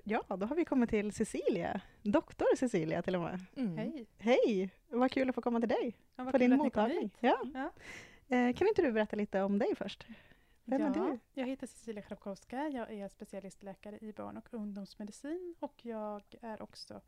[0.04, 1.82] Ja, då har vi kommit till Cecilia.
[2.02, 3.40] Doktor Cecilia till och med.
[3.56, 3.78] Mm.
[3.78, 4.06] Hej!
[4.18, 4.70] Hej!
[4.90, 7.16] Vad kul att få komma till dig ja, på din mottagning.
[7.20, 7.40] Ja.
[7.54, 7.72] ja.
[8.36, 10.08] Eh, kan inte du berätta lite om dig först?
[10.66, 11.20] Vem ja, är du?
[11.34, 12.68] Jag heter Cecilia Chrapkowska.
[12.68, 17.02] Jag är specialistläkare i barn och ungdomsmedicin och jag är också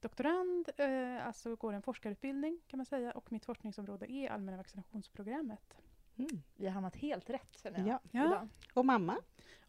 [0.00, 5.76] doktorand, eh, alltså går en forskarutbildning kan man säga och mitt forskningsområde är allmänna vaccinationsprogrammet.
[6.16, 6.42] Mm.
[6.56, 7.88] Vi har hamnat helt rätt känner jag.
[7.88, 8.00] Ja.
[8.10, 8.48] ja.
[8.74, 9.16] Och mamma?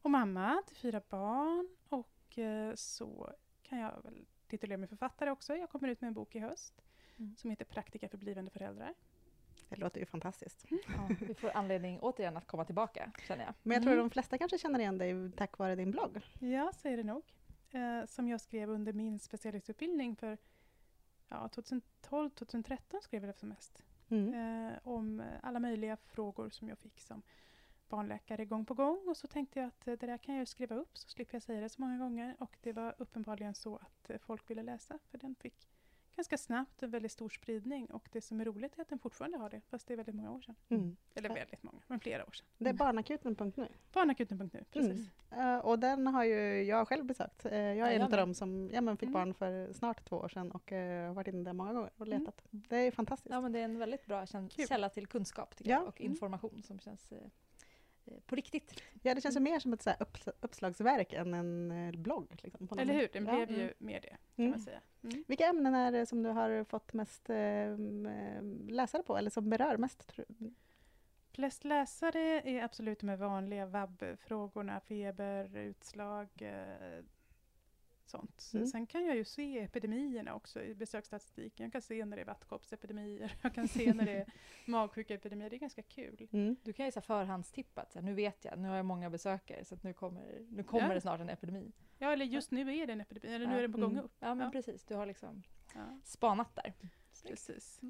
[0.02, 2.15] Och mamma till fyra barn och
[2.76, 5.56] så kan jag väl titulera mig författare också.
[5.56, 6.82] Jag kommer ut med en bok i höst
[7.18, 7.36] mm.
[7.38, 8.94] som heter Praktika för blivande föräldrar.
[9.70, 10.66] Det låter ju fantastiskt.
[10.72, 10.84] Mm.
[10.88, 13.54] Ja, vi får anledning återigen att komma tillbaka, känner jag.
[13.64, 14.04] Men jag tror mm.
[14.06, 16.22] de flesta kanske känner igen dig tack vare din blogg?
[16.40, 17.24] Ja, så är det nog.
[17.72, 20.38] Eh, som jag skrev under min specialistutbildning för
[21.28, 21.50] ja,
[22.10, 23.84] 2012-2013 skrev jag det som mest.
[24.10, 24.34] Mm.
[24.34, 27.22] Eh, om alla möjliga frågor som jag fick som
[27.90, 30.76] barnläkare gång på gång och så tänkte jag att eh, det där kan jag skriva
[30.76, 34.10] upp så slipper jag säga det så många gånger och det var uppenbarligen så att
[34.10, 35.68] eh, folk ville läsa för den fick
[36.16, 39.38] ganska snabbt en väldigt stor spridning och det som är roligt är att den fortfarande
[39.38, 40.56] har det fast det är väldigt många år sedan.
[40.70, 40.98] Mm.
[41.16, 42.46] Eller väldigt många, men flera år sedan.
[42.58, 43.68] Det är barnakuten.nu?
[43.94, 45.10] Barnakuten.nu, precis.
[45.32, 45.56] Mm.
[45.56, 47.46] Uh, och den har ju jag själv besökt.
[47.46, 49.14] Uh, jag är en av dem som ja, men fick mm.
[49.14, 52.08] barn för snart två år sedan och uh, har varit inne där många gånger och
[52.08, 52.20] mm.
[52.20, 52.44] letat.
[52.50, 53.34] Det är fantastiskt.
[53.34, 54.26] Ja men det är en väldigt bra
[54.68, 55.66] källa till kunskap ja.
[55.76, 56.12] jag, och mm.
[56.12, 57.14] information som känns
[58.26, 58.84] på riktigt.
[59.02, 62.40] Ja, det känns ju mer som ett så upp, uppslagsverk än en eh, blogg.
[62.44, 63.58] Liksom, Eller hur, den blev ja.
[63.58, 64.52] ju mer det, kan mm.
[64.52, 64.82] man säga.
[65.04, 65.24] Mm.
[65.28, 67.78] Vilka ämnen är det som du har fått mest eh,
[68.70, 70.14] läsare på, eller som berör mest?
[71.32, 77.04] Flest läsare är absolut de vanliga vab-frågorna, feber, utslag, eh,
[78.10, 78.52] sånt.
[78.54, 78.68] Mm.
[78.68, 81.64] Sen kan jag ju se epidemierna också i besöksstatistiken.
[81.64, 84.26] Jag kan se när det är vattkoppsepidemier, jag kan se när det är
[84.66, 85.50] magsjukaepidemier.
[85.50, 86.28] Det är ganska kul.
[86.32, 86.56] Mm.
[86.64, 89.10] Du kan ju så förhandstippa att så här, nu vet jag, nu har jag många
[89.10, 90.94] besökare så att nu kommer, nu kommer Ja.
[90.94, 91.72] det snart en epidemi.
[91.98, 93.58] Ja, eller just nu är det en epidemi, eller nu Ja.
[93.58, 94.06] är den på gång Mm.
[94.06, 94.16] upp.
[94.20, 94.52] Ja men Ja.
[94.52, 95.44] precis, du har liksom
[95.76, 96.74] Ja, spanat där.
[97.24, 97.82] precis.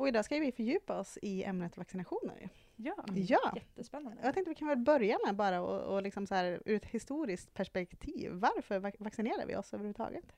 [0.00, 2.48] Och idag ska vi fördjupa oss i ämnet vaccinationer.
[2.80, 3.04] Ja.
[3.14, 4.20] Ja, Jättespännande.
[4.22, 6.84] jag tänkte vi kan väl börja med bara och, och liksom så här, ur ett
[6.84, 8.32] historiskt perspektiv.
[8.32, 10.36] Varför vac- vaccinerar vi oss överhuvudtaget?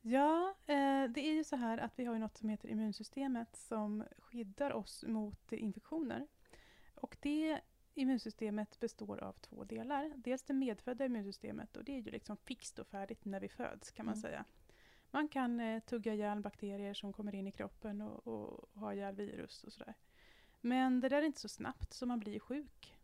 [0.00, 3.56] Ja, eh, det är ju så här att vi har ju något som heter immunsystemet
[3.56, 6.26] som skyddar oss mot infektioner.
[6.94, 7.60] Och det
[7.94, 10.12] immunsystemet består av två delar.
[10.16, 13.90] Dels det medfödda immunsystemet och det är ju liksom fixt och färdigt när vi föds
[13.90, 14.22] kan man Mm.
[14.22, 14.44] säga.
[15.10, 19.14] Man kan eh, tugga ihjäl bakterier som kommer in i kroppen och, och ha ihjäl
[19.14, 19.94] virus och sådär.
[20.66, 22.98] Men det där är inte så snabbt så man blir sjuk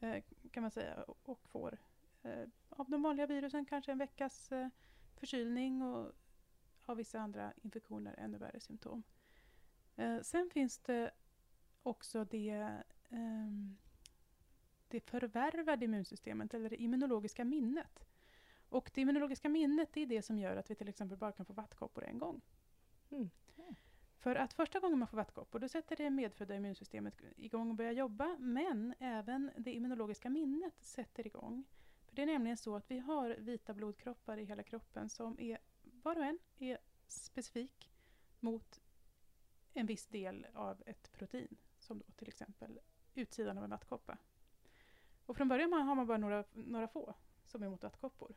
[0.00, 1.78] eh, kan man säga och- får
[2.22, 4.68] eh, av de vanliga virusen kanske en veckas eh,
[5.14, 6.12] förkylning och
[6.86, 9.02] av vissa andra infektioner ännu värre symptom.
[10.22, 11.10] Sen finns det
[11.82, 13.76] också det, ehm,
[14.88, 18.06] det förvärvade immunsystemet, eller det immunologiska minnet.
[18.68, 21.46] Och det immunologiska minnet det är det som gör att vi till exempel bara kan
[21.46, 22.40] få vattkoppor en gång.
[23.10, 23.30] Mm.
[24.26, 27.92] För att första gången man får vattkoppor, då sätter det medfödda immunsystemet igång och börjar
[27.92, 31.64] jobba, men även det immunologiska minnet sätter igång.
[32.06, 35.58] För det är nämligen så att vi har vita blodkroppar i hela kroppen som är,
[35.82, 37.90] var och en är specifik
[38.40, 38.80] mot
[39.72, 42.80] en viss del av ett protein, som då till exempel
[43.14, 44.18] utsidan av en vattkoppa.
[45.26, 47.14] Och från början har man bara några, några få
[47.46, 48.34] som är mot vattkoppor.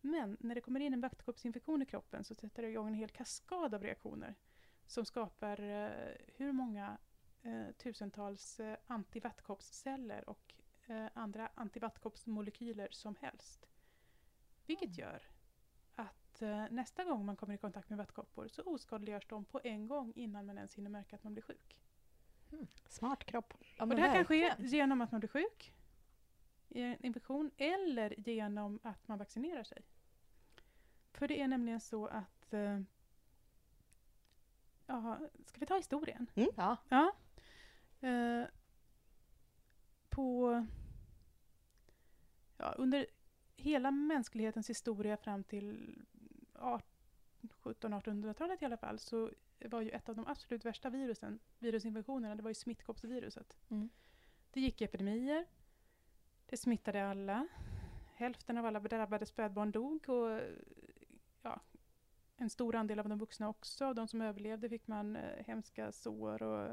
[0.00, 3.10] Men när det kommer in en vattkoppsinfektion i kroppen så sätter det igång en hel
[3.10, 4.34] kaskad av reaktioner
[4.86, 6.98] som skapar eh, hur många
[7.42, 10.54] eh, tusentals eh, antivattkoppsceller och
[11.14, 13.66] andra antivattkoppsmolekyler som helst.
[14.66, 15.22] Vilket gör
[15.94, 20.12] att nästa gång man kommer i kontakt med vattkoppor så oskadliggörs de på en gång
[20.16, 21.76] innan man ens hinner märka att man blir sjuk.
[22.86, 23.54] Smart kropp.
[23.78, 25.72] Ja, Och det här kan ske genom att man blir sjuk
[26.68, 29.82] i en infektion eller genom att man vaccinerar sig.
[31.12, 32.54] För det är nämligen så att...
[32.54, 32.80] Eh,
[34.86, 36.26] ja, ska vi ta historien?
[36.34, 36.76] Ja.
[36.88, 37.14] Ja.
[38.08, 38.46] Eh,
[40.08, 40.66] på...
[42.56, 43.06] Ja, under
[43.56, 46.02] hela mänsklighetens historia fram till
[47.42, 52.42] 1700-1800-talet i alla fall så var ju ett av de absolut värsta virusen, virusinfektionerna, det
[52.42, 53.58] var ju smittkoppsviruset.
[53.68, 53.88] Mm.
[54.50, 55.46] Det gick epidemier.
[56.46, 57.46] Det smittade alla.
[58.14, 60.40] Hälften av alla drabbade spädbarn dog och
[61.42, 61.60] ja,
[62.36, 63.94] en stor andel av de vuxna också.
[63.94, 66.66] De som överlevde fick man eh, hemska sår och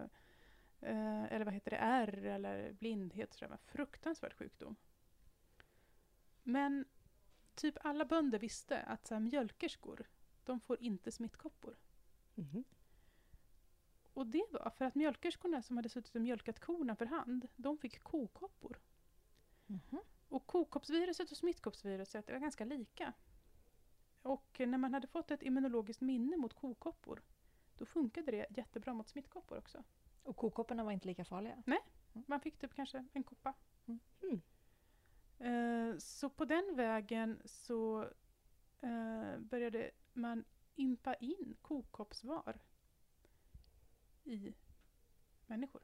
[0.82, 3.34] eh, eller vad heter det, ärr eller blindhet.
[3.34, 4.76] Så det var fruktansvärd sjukdom.
[6.44, 6.86] Men
[7.56, 10.08] typ alla bönder visste att så här, mjölkerskor,
[10.44, 11.78] de får inte smittkoppor.
[12.36, 12.64] Mhm.
[14.14, 17.78] Och det var för att mjölkerskorna som hade suttit och mjölkat korna för hand, de
[17.78, 18.80] fick kokoppor.
[19.66, 20.00] Mhm.
[20.30, 23.14] Och kokoppsviruset och smittkoppsviruset var ganska lika.
[24.22, 27.22] Och när man hade fått ett immunologiskt minne mot kokoppor,
[27.78, 29.84] då funkade det jättebra mot smittkoppor också.
[30.24, 31.64] Och kokopporna var inte lika farliga.
[32.14, 33.54] Man fick typ kanske en koppa.
[34.22, 34.42] Mm.
[35.40, 38.02] Eh, så på den vägen så
[38.82, 40.46] eh, började man
[40.78, 42.60] ympa in kokoppsvar
[44.24, 44.54] i
[45.46, 45.82] människor.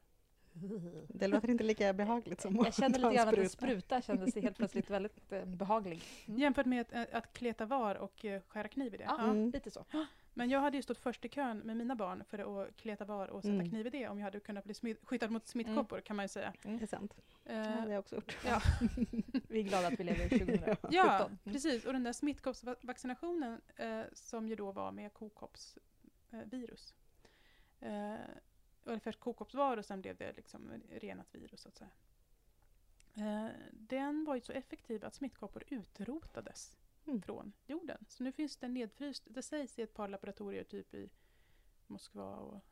[1.08, 4.02] Det låter inte lika behagligt som Jag kände lite grann att en spruta.
[4.02, 6.02] kändes helt plötsligt väldigt eh, behaglig.
[6.26, 6.40] Mm.
[6.40, 9.04] Jämfört med att, eh, att kleta var och eh, skära kniv i det.
[9.04, 9.24] Ja, Ja.
[9.24, 9.50] Mm.
[9.50, 9.84] lite så.
[10.34, 13.28] Men jag hade ju stått först i kön med mina barn för att kleta var
[13.28, 13.68] och sätta Mm.
[13.70, 16.28] kniv i det om jag hade kunnat bli smitt, skyddad mot smittkoppor kan man ju
[16.28, 16.52] säga.
[16.62, 17.14] Det är sant.
[17.44, 18.36] Det hade jag också gjort.
[18.46, 18.60] ja.
[19.48, 20.90] Vi är glada att vi lever i 2017.
[20.92, 21.38] Ja, Mm.
[21.44, 21.84] precis.
[21.84, 26.94] Och den där smittkoppsvaccinationen eh, som ju då var med kokoppsvirus.
[27.80, 28.14] Eh,
[28.90, 31.90] eller först kokoppsvar och sen blev det liksom renat virus så att säga.
[33.14, 37.22] Eh, den var ju så effektiv att smittkoppor utrotades Mm.
[37.22, 38.04] från jorden.
[38.08, 41.10] Så nu finns den nedfryst, det sägs i ett par laboratorier typ i
[41.86, 42.64] Moskva och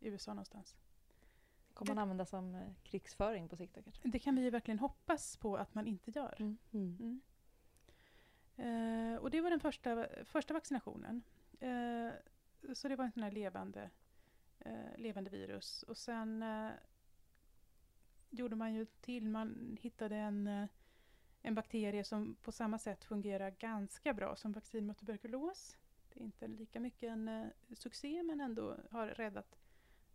[0.00, 0.76] i USA någonstans.
[1.74, 4.08] Kommer man använda som eh, krigsföring på sikt kanske?
[4.08, 6.36] Det kan vi verkligen hoppas på att man inte gör.
[6.38, 6.58] Mm.
[6.72, 7.20] Mm.
[8.56, 9.12] Mm.
[9.14, 11.22] Eh, och det var den första, första vaccinationen.
[11.60, 12.10] Eh,
[12.74, 13.90] så det var en sån här levande,
[14.64, 15.82] eh, levande virus.
[15.82, 16.70] Och sen eh,
[18.30, 20.68] gjorde man ju till, man hittade en, eh,
[21.42, 25.76] en bakterie som på samma sätt fungerar ganska bra som vaccin mot tuberkulos.
[26.12, 27.46] Det är inte lika mycket en eh,
[27.76, 29.58] succé men ändå har räddat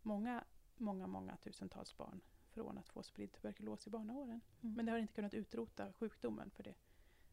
[0.01, 0.43] många,
[0.77, 4.41] många, många tusentals barn från att få spridd tuberkulos i barnaåren.
[4.61, 4.75] Mm.
[4.75, 6.75] Men det har inte kunnat utrota sjukdomen för det är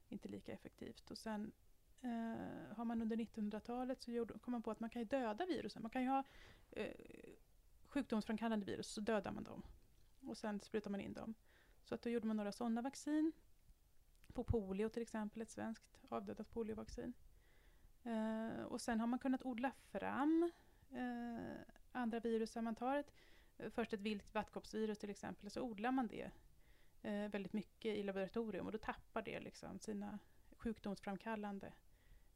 [0.09, 1.11] inte lika effektivt.
[1.11, 1.53] Och sen
[2.05, 5.47] eh, har man under 1900-talet så gjorde, kom man på att man kan ju döda
[5.47, 5.83] virusen.
[5.83, 6.25] Man kan ju ha
[6.71, 6.95] eh,
[7.87, 9.63] sjukdomsframkallande virus, så dödar man dem.
[10.21, 11.35] Och sen sprutar man in dem.
[11.85, 13.33] Så att då gjorde man några sådana vaccin.
[14.33, 17.13] På polio till exempel, ett svenskt avdödat poliovaccin.
[18.03, 20.51] Eh, och sen har man kunnat odla fram
[20.91, 21.57] eh,
[21.93, 22.57] andra virus.
[22.57, 23.13] Man tar ett,
[23.71, 26.31] först ett vilt vattkoppsvirus till exempel, så odlar man det
[27.03, 30.19] eh, väldigt mycket i laboratorium och då tappar det liksom sina
[30.57, 31.73] sjukdomsframkallande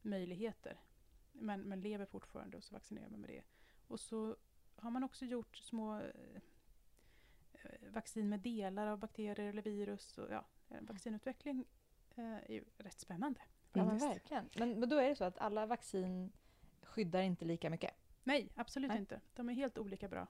[0.01, 0.81] möjligheter.
[1.31, 3.43] Men, men lever fortfarande och så vaccinerar man med det.
[3.87, 4.37] Och så
[4.75, 6.41] har man också gjort små eh,
[7.89, 10.17] vaccin med delar av bakterier eller virus.
[10.17, 10.45] Och, ja,
[10.81, 11.65] vaccinutveckling
[12.15, 13.41] eh, är ju rätt spännande.
[13.73, 14.49] Ja, men verkligen.
[14.55, 16.31] Men, men då är det så att alla vaccin
[16.81, 17.93] skyddar inte lika mycket?
[18.23, 18.99] Nej, absolut Nej.
[18.99, 19.21] inte.
[19.33, 20.27] De är helt olika bra.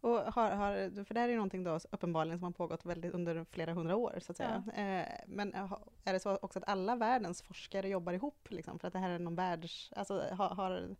[0.00, 3.14] Och har, har, för det här är ju någonting då uppenbarligen som har pågått väldigt
[3.14, 4.62] under flera hundra år, så att säga.
[4.66, 4.82] Ja.
[4.82, 5.54] Eh, men
[6.04, 9.10] är det så också att alla världens forskare jobbar ihop, liksom, för att det här
[9.10, 9.92] är någon världs...
[9.96, 10.96] Alltså, har, har,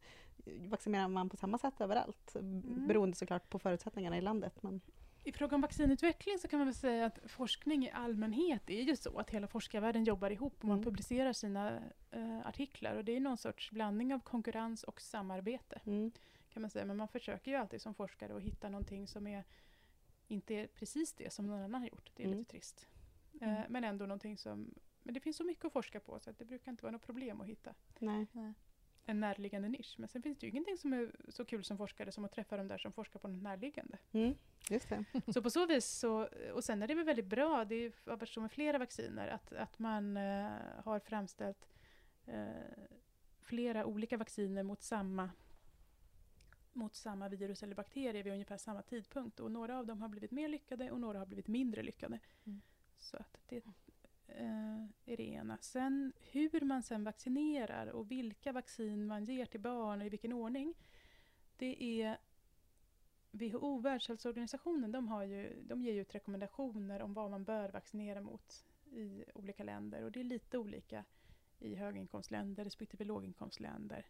[0.47, 2.35] vaccinerar man på samma sätt överallt?
[2.35, 2.87] Mm.
[2.87, 4.63] Beroende såklart på förutsättningarna i landet.
[4.63, 4.81] Men...
[5.25, 8.97] I fråga om vaccinutveckling så kan man väl säga att forskning i allmänhet är ju
[8.97, 10.85] så att hela forskarvärlden jobbar ihop och man mm.
[10.85, 11.79] publicerar sina
[12.17, 12.97] uh, artiklar.
[12.97, 15.81] Och det är någon sorts blandning av konkurrens och samarbete.
[15.87, 16.13] Mm.
[16.53, 16.85] Kan man säga.
[16.85, 19.45] Men man försöker ju alltid som forskare att hitta någonting som är
[20.29, 22.11] inte är precis det som någon annan har gjort.
[22.15, 22.39] Det är mm.
[22.39, 22.89] lite trist.
[23.43, 24.75] Uh, men ändå någonting som...
[25.03, 27.03] Men det finns så mycket att forska på så att det brukar inte vara något
[27.03, 27.75] problem att hitta.
[27.99, 28.27] Nej.
[28.33, 28.55] Nej
[29.09, 29.95] en närliggande nisch.
[29.99, 32.57] Men sen finns det ju ingenting som är så kul som forskare som att träffa
[32.57, 33.99] de där som forskar på något närliggande.
[34.13, 34.35] Mm,
[34.71, 35.05] just det.
[35.33, 38.29] Så på så vis så, och sen är det väl väldigt bra, det har varit
[38.29, 40.51] så med flera vacciner, att, att man uh,
[40.85, 41.69] har framställt
[42.29, 42.49] uh,
[43.41, 45.31] flera olika vacciner mot samma
[46.79, 49.41] mot samma virus eller bakterie vid ungefär samma tidpunkt.
[49.41, 52.19] Och några av dem har blivit mer lyckade och några har blivit mindre lyckade.
[52.47, 52.61] Mm.
[52.99, 53.57] Så att det
[54.27, 55.59] eh, är det ena.
[55.61, 60.33] Sen hur man sen vaccinerar och vilka vaccin man ger till barn och i vilken
[60.33, 60.75] ordning.
[61.57, 62.19] Det är
[63.31, 68.21] WHO, Världshälsoorganisationen, de, har ju, de ger ju ut rekommendationer om vad man bör vaccinera
[68.21, 70.03] mot i olika länder.
[70.03, 71.05] Och det är lite olika
[71.59, 74.07] i höginkomstländer respektive låginkomstländer.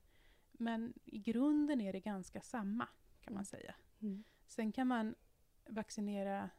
[0.60, 2.88] Men i grunden är det ganska samma,
[3.20, 3.44] kan man mm.
[3.44, 3.74] säga.
[4.00, 4.24] Mm.
[4.46, 5.14] Sen kan man
[5.66, 6.50] vaccinera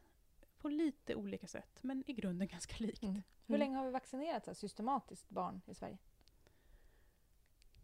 [0.58, 3.02] på lite olika sätt, men i grunden ganska likt.
[3.02, 3.22] Mm.
[3.46, 5.98] Hur länge har vi vaccinerat så systematiskt barn i Sverige?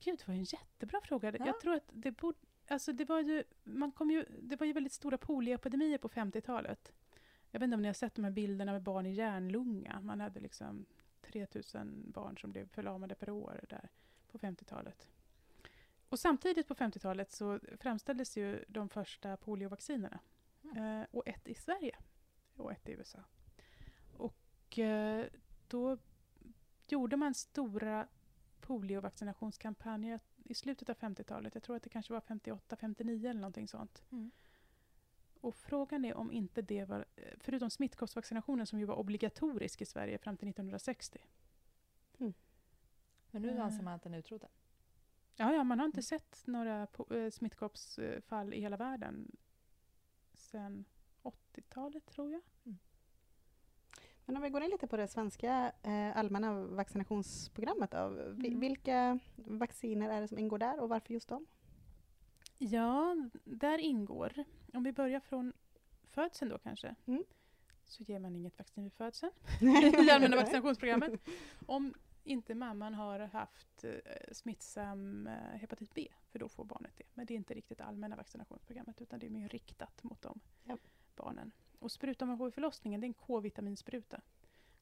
[0.01, 1.37] Gud, det var en jättebra fråga.
[1.39, 1.47] Ja.
[1.47, 2.39] Jag tror att det borde...
[2.69, 6.93] Alltså det, var ju, man kom ju, det var ju väldigt stora polioepidemier på 50-talet.
[7.51, 10.01] Jag vet inte om ni har sett de här bilderna med barn i hjärnlunga.
[10.01, 10.87] Man hade liksom
[11.21, 13.91] 3000 barn som blev förlamade per år där
[14.29, 15.09] på 50-talet.
[16.09, 20.21] Och samtidigt på 50-talet så framställdes ju de första poliovaccinerna.
[20.63, 21.01] Mm.
[21.01, 21.97] Eh, och ett i Sverige
[22.57, 23.19] och ett i USA.
[24.17, 25.27] Och eh,
[25.69, 25.99] då
[26.89, 28.09] gjorde man stora
[28.61, 31.55] poliovaccinationskampanjer i slutet av 50-talet.
[31.55, 34.05] Jag tror att det kanske var 58, 59 eller någonting sånt.
[34.11, 34.31] Mm.
[35.41, 37.05] Och frågan är om inte det var,
[37.41, 41.19] förutom smittkoppsvaccinationen som ju var obligatorisk i Sverige fram till 1960.
[42.19, 42.35] Mm.
[43.31, 44.49] Men nu anser man att den är utrotad?
[45.37, 49.37] Ja, ja, man har inte sett några eh, smittkoppsfall i hela världen
[50.35, 50.85] sedan
[51.23, 52.43] 80-talet, tror jag.
[52.65, 52.79] Mm.
[54.25, 57.99] Men om vi går in lite på det svenska eh, allmänna vaccinationsprogrammet då.
[57.99, 58.61] Mm.
[58.61, 61.47] Vilka vacciner är det som ingår där och varför just dem?
[62.59, 65.53] Ja, där ingår, om vi börjar från
[66.11, 67.25] födseln då kanske, mm.
[67.85, 69.33] så ger man inget vaccin vid födseln
[70.07, 71.21] i allmänna vaccinationsprogrammet.
[71.67, 71.95] Om
[72.27, 73.93] inte mamman har haft eh,
[74.33, 77.05] smittsam eh, hepatit B, för då får barnet det.
[77.15, 80.79] Men det är inte riktigt allmänna vaccinationsprogrammet, utan det är mer riktat mot de ja.
[81.15, 81.53] barnen.
[81.79, 84.21] Och sprutan man får vid förlossningen det är en K-vitaminspruta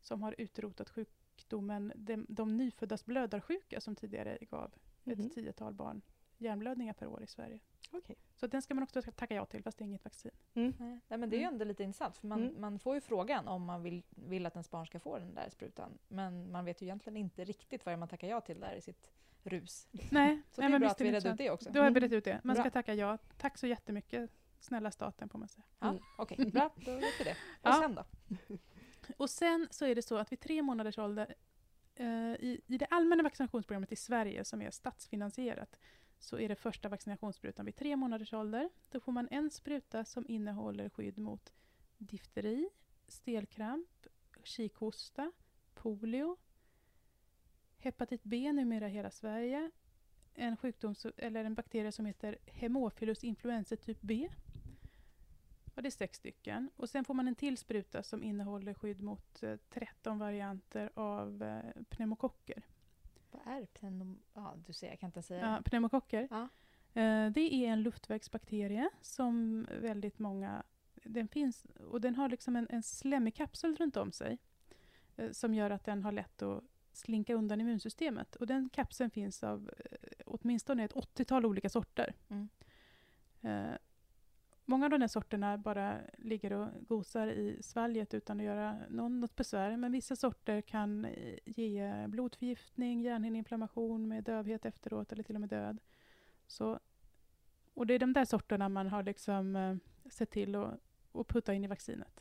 [0.00, 6.02] som har utrotat sjukdomen, de, de nyföddas blödarsjuka som tidigare gav mm ett tiotal barn
[6.38, 7.61] hjärnblödningar per år i Sverige.
[7.92, 8.16] Okay.
[8.34, 10.30] Så den ska man också tacka ja till, fast det är inget vaccin.
[10.54, 10.74] Mm.
[10.78, 11.18] Nej.
[11.18, 11.54] men det är ju mm.
[11.54, 12.60] ändå lite intressant, för man, mm.
[12.60, 15.48] man får ju frågan om man vill, vill att ens barn ska få den där
[15.48, 15.98] sprutan.
[16.08, 19.10] Men man vet ju egentligen inte riktigt vad man tackar ja till där i sitt
[19.42, 19.88] rus.
[20.10, 21.70] Nej, så det är nej, bra att vi redde ut det också.
[21.70, 22.12] Då har vi mm.
[22.12, 22.40] ut det.
[22.44, 22.62] Man bra.
[22.62, 23.18] ska tacka ja.
[23.36, 25.64] Tack så jättemycket snälla staten får man säga.
[25.78, 26.02] Ja, mm.
[26.18, 26.70] Okej, okay, bra.
[26.76, 27.36] Då vet vi det.
[27.62, 27.80] Och ja.
[27.82, 28.04] sen då?
[29.16, 31.34] Och sen så är det så att vid tre månaders ålder
[31.94, 35.78] eh, i, i det allmänna vaccinationsprogrammet i Sverige som är statsfinansierat
[36.24, 38.68] så är det första vaccinationssprutan vid tre månaders ålder.
[38.90, 41.52] Då får man en spruta som innehåller skydd mot
[41.98, 42.68] difteri,
[43.08, 44.06] stelkramp,
[44.42, 45.32] kikhosta,
[45.74, 46.37] polio,
[47.78, 49.70] hepatit B numera i hela Sverige,
[50.34, 54.28] en sjukdom eller en bakterie som heter Haemophilus influenzae typ B
[55.74, 56.70] Och det är sex stycken.
[56.76, 61.42] Och sen får man en till spruta som innehåller skydd mot eh, 13 varianter av
[61.42, 62.62] eh, pneumokocker.
[63.44, 64.16] Vad är pneumo...
[64.34, 65.40] Ja, du ser, jag kan inte säga.
[65.40, 66.28] Ja, pneumokocker.
[66.30, 66.48] Ja.
[67.00, 70.62] Eh, det är en luftvägsbakterie som väldigt många...
[70.94, 74.38] Den finns och den har liksom en, en slemmig kapsel runt om sig
[75.16, 78.36] eh, som gör att den har lätt att slinka undan immunsystemet.
[78.36, 82.14] Och den kapseln finns av eh, åtminstone ett 80-tal olika sorter.
[82.28, 82.48] Mm.
[84.66, 89.20] Många av de här sorterna bara ligger och gosar i svalget utan att göra någon,
[89.20, 89.77] något besvär.
[89.77, 91.07] Men vissa sorter kan
[91.44, 95.81] ge blodförgiftning, hjärnhinneinflammation med dövhet efteråt eller till och med död.
[96.46, 96.81] Så,
[97.74, 99.77] och det är de där sorterna man har liksom, eh,
[100.11, 100.81] sett till att,
[101.12, 102.20] att putta in i vaccinet.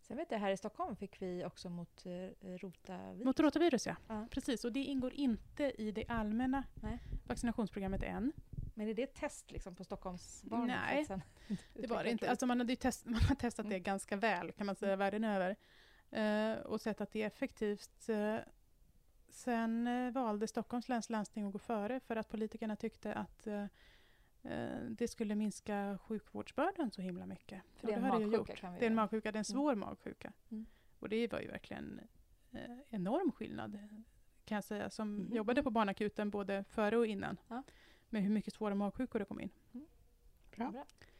[0.00, 3.24] Sen vet jag, här i Stockholm fick vi också mot eh, rotavirus.
[3.24, 3.96] Mot rotavirus, ja.
[4.08, 4.26] Ja.
[4.30, 6.98] Precis, och det ingår inte i det allmänna Nej.
[7.26, 8.32] vaccinationsprogrammet än.
[8.74, 10.66] Men är det ett test liksom, på Stockholmsbarn?
[10.66, 11.22] Nej, sen
[11.74, 12.30] Det var det inte.
[12.30, 13.82] Alltså man, hade test, man har testat det Mm.
[13.82, 15.56] ganska väl, kan man säga, världen över.
[16.10, 18.08] Eh, och sett att det är effektivt.
[18.08, 18.36] Eh,
[19.28, 23.46] sen eh, valde Stockholms läns landsting att gå före för att politikerna tyckte att
[24.88, 27.62] det skulle minska sjukvårdsbördan så himla mycket.
[27.76, 28.56] För det är en har det gjort.
[28.56, 30.32] kan vi Det är en magsjuka, det är en svår magsjuka.
[30.50, 30.66] Mm.
[30.98, 32.00] Och det var ju verkligen
[32.52, 32.60] eh,
[32.90, 33.78] enorm skillnad,
[34.44, 35.34] kan jag säga, som Mhm.
[35.36, 37.36] jobbade på barnakuten både före och innan.
[37.48, 37.62] Ja.
[38.14, 39.50] Med hur mycket svåra magsjukor det kom in.
[40.56, 40.72] Bra.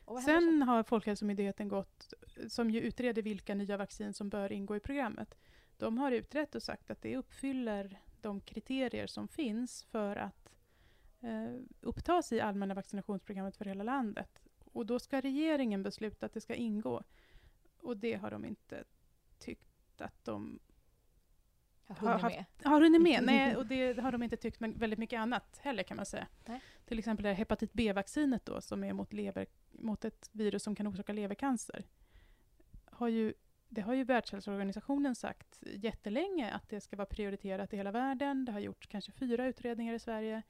[0.04, 2.14] Vad händer Sen har Folkhälsomyndigheten gått,
[2.48, 5.34] som ju utreder vilka nya vaccin som bör ingå i programmet.
[5.76, 10.52] De har utrett och sagt att det uppfyller de kriterier som finns för att
[11.20, 14.40] eh, upptas i allmänna vaccinationsprogrammet för hela landet.
[14.64, 17.02] Och då ska regeringen besluta att det ska ingå.
[17.80, 18.84] Och det har de inte
[19.38, 20.58] tyckt att de
[21.88, 22.44] har hunnit haft- med.
[22.72, 23.22] har hunnit med.
[23.24, 26.26] Nej, och det har de inte tyckt med väldigt mycket annat heller kan man säga.
[26.46, 26.60] Nej.
[26.84, 30.74] Till exempel det här hepatit B-vaccinet då, som är mot, lever, mot ett virus som
[30.74, 31.84] kan orsaka levercancer.
[32.84, 33.34] Har ju,
[33.68, 38.44] det har ju Världshälsoorganisationen sagt jättelänge att det ska vara prioriterat i hela världen.
[38.44, 40.42] Det har gjorts kanske fyra utredningar i Sverige,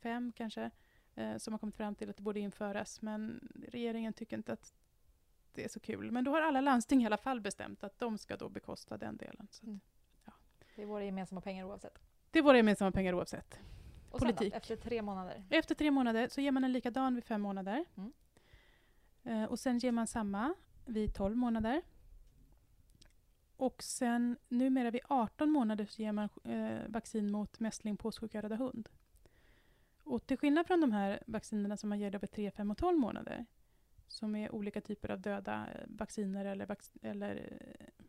[0.00, 0.70] fem kanske,
[1.14, 3.02] eh, som har kommit fram till att det borde införas.
[3.02, 4.74] Men regeringen tycker inte att
[5.54, 6.10] det är så kul.
[6.10, 9.16] Men då har alla landsting i alla fall bestämt att de ska då bekosta den
[9.16, 9.48] delen.
[9.50, 9.80] Så Mm.
[10.82, 11.98] Det är våra gemensamma pengar oavsett.
[12.30, 13.60] det är våra gemensamma pengar oavsett.
[14.10, 14.52] Och Politik.
[14.52, 15.44] då, efter tre månader?
[15.50, 17.84] Efter tre månader så ger man en likadan vid fem månader.
[17.96, 18.12] Mm.
[19.22, 20.54] Eh, och sen ger man samma
[20.86, 21.82] vid 12 månader.
[23.56, 28.42] Och sen numera vid 18 månader så ger man eh, vaccin mot mässling, påssjuka och
[28.42, 28.88] röda hund.
[30.04, 32.98] Och till skillnad från de här vaccinerna som man ger vid 3, 5 och 12
[32.98, 33.46] månader
[34.06, 38.01] som är olika typer av döda eh, vacciner eller, vac- eller eh,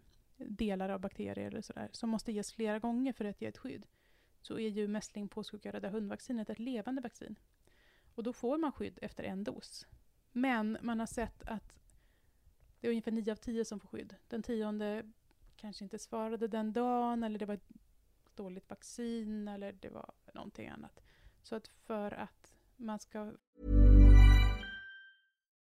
[0.47, 3.85] delar av bakterier eller sådär, som måste ges flera gånger för att ge ett skydd,
[4.41, 7.35] så är ju mässling, påssjuka och röda hundvaccinet ett levande vaccin.
[8.15, 9.87] Och då får man skydd efter en dos.
[10.31, 11.73] Men man har sett att
[12.79, 14.15] det är ungefär 9 av 10 som får skydd.
[14.27, 15.11] Den tionde
[15.55, 17.71] kanske inte svarade den dagen, eller det var ett
[18.35, 21.03] dåligt vaccin, eller det var någonting annat.
[21.43, 23.33] Så att för att man ska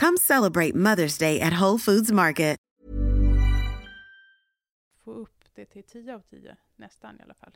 [0.00, 2.56] Come celebrate Mother's Day at Whole Foods Market.
[5.06, 7.52] få upp det till 10 av 10, nästan i alla fall,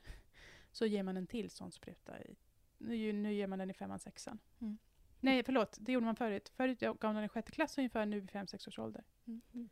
[0.72, 2.18] så ger man en till sån spruta.
[2.18, 2.36] I,
[2.78, 4.38] nu, nu ger man den i femman, sexan.
[4.60, 4.78] Mm.
[5.20, 6.52] Nej, förlåt, det gjorde man förut.
[6.56, 9.04] Förut gav man den i sjätte klass ungefär, nu vid fem, sex års ålder.
[9.26, 9.68] Mm.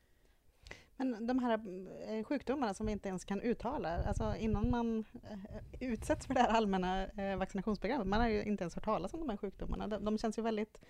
[0.97, 1.61] Men de här
[2.09, 5.39] eh, sjukdomarna som vi inte ens kan uttala, alltså innan man eh,
[5.81, 9.21] utsätts för det här allmänna eh, vaccinationsprogrammet, man har ju inte ens hört talas om
[9.21, 9.89] de här sjukdomarna.
[9.89, 10.81] De, de känns ju väldigt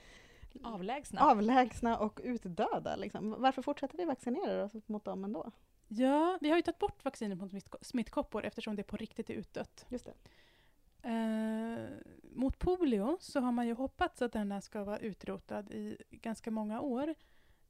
[0.62, 1.20] Avlägsna.
[1.20, 2.96] avlägsna och utdöda.
[2.96, 3.34] Liksom.
[3.38, 5.50] Varför fortsätter vi vaccinera oss mot dem ändå?
[5.88, 9.34] Ja, vi har ju tagit bort vaccinet mot smitt- smittkoppor eftersom det på riktigt är
[9.34, 9.86] utdött.
[9.88, 10.14] Just det.
[11.02, 11.78] Eh,
[12.34, 16.80] mot polio så har man ju hoppats att denna ska vara utrotad i ganska många
[16.80, 17.14] år.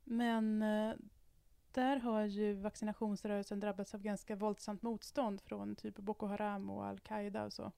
[0.05, 0.95] Men eh,
[1.73, 7.45] där har ju vaccinationsrörelsen drabbats av ganska våldsamt motstånd från typ Boko Haram och Al-Qaida
[7.45, 7.73] och så.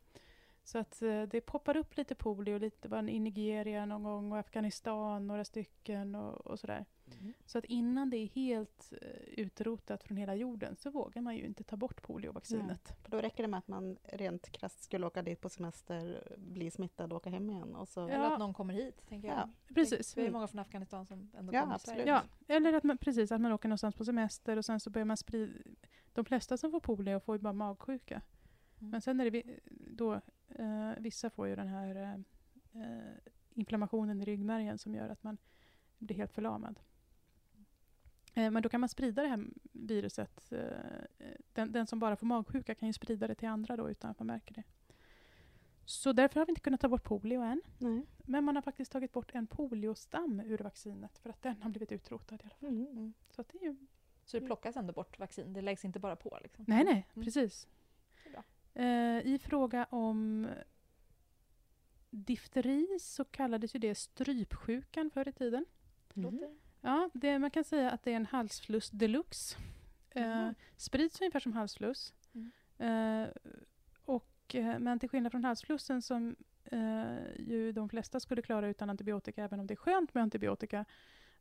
[0.70, 4.38] Så att eh, det poppar upp lite polio, lite bara i Nigeria någon gång och
[4.38, 6.84] Afghanistan några stycken och, och sådär.
[7.20, 7.32] Mm.
[7.46, 11.46] Så att innan det är helt eh, utrotat från hela jorden så vågar man ju
[11.46, 12.92] inte ta bort poliovaccinet.
[13.02, 16.70] För då räcker det med att man rent krasst skulle åka dit på semester, bli
[16.70, 17.74] smittad och åka hem igen.
[17.76, 18.08] Och så, Ja.
[18.08, 19.38] Eller att någon kommer hit, tänker jag.
[19.38, 20.14] Ja, Precis.
[20.14, 22.14] Det är många från Afghanistan som ändå Ja, kommer till Sverige.
[22.14, 22.38] absolut.
[22.46, 25.04] Ja, eller att man, precis, att man åker någonstans på semester och sen så börjar
[25.06, 25.52] man sprida...
[26.12, 28.22] De flesta som får polio får ju bara magsjuka.
[28.80, 28.90] Mm.
[28.90, 29.60] Men sen är det vi-
[29.90, 30.20] då,
[30.58, 32.12] eh, vissa får ju den här eh,
[32.82, 33.14] eh,
[33.54, 35.38] inflammationen i ryggmärgen som gör att man
[35.98, 36.80] blir helt förlamad.
[38.34, 40.52] Eh, men då kan man sprida det här viruset.
[40.52, 40.68] Eh,
[41.52, 44.18] den, den som bara får magsjuka kan ju sprida det till andra då utan att
[44.18, 44.62] man märker det.
[45.84, 47.62] Så därför har vi inte kunnat ta bort polio än.
[47.78, 48.02] Nej.
[48.18, 51.92] Men man har faktiskt tagit bort en poliostam ur vaccinet för att den har blivit
[51.92, 52.68] utrotad i alla fall.
[52.68, 53.12] Mm.
[53.30, 53.76] Så att det är ju...
[54.24, 56.38] Så det plockas ändå bort vaccin, det läggs inte bara på?
[56.42, 56.64] Liksom.
[56.68, 57.24] Nej, nej, Mm.
[57.24, 57.68] precis.
[58.74, 60.48] Eh, I fråga om
[62.10, 65.64] difteri så kallades ju det strypsjukan förr i tiden.
[66.14, 66.56] Låter...
[66.80, 69.58] Ja, det, man kan säga att det är en halsfluss deluxe.
[70.10, 70.54] Eh, Mhm.
[70.76, 72.14] sprids ungefär som halsfluss.
[72.34, 72.50] Mm.
[72.78, 73.28] Eh,
[74.04, 78.90] och, eh, men till skillnad från halsflussen som eh, ju de flesta skulle klara utan
[78.90, 80.84] antibiotika, även om det är skönt med antibiotika,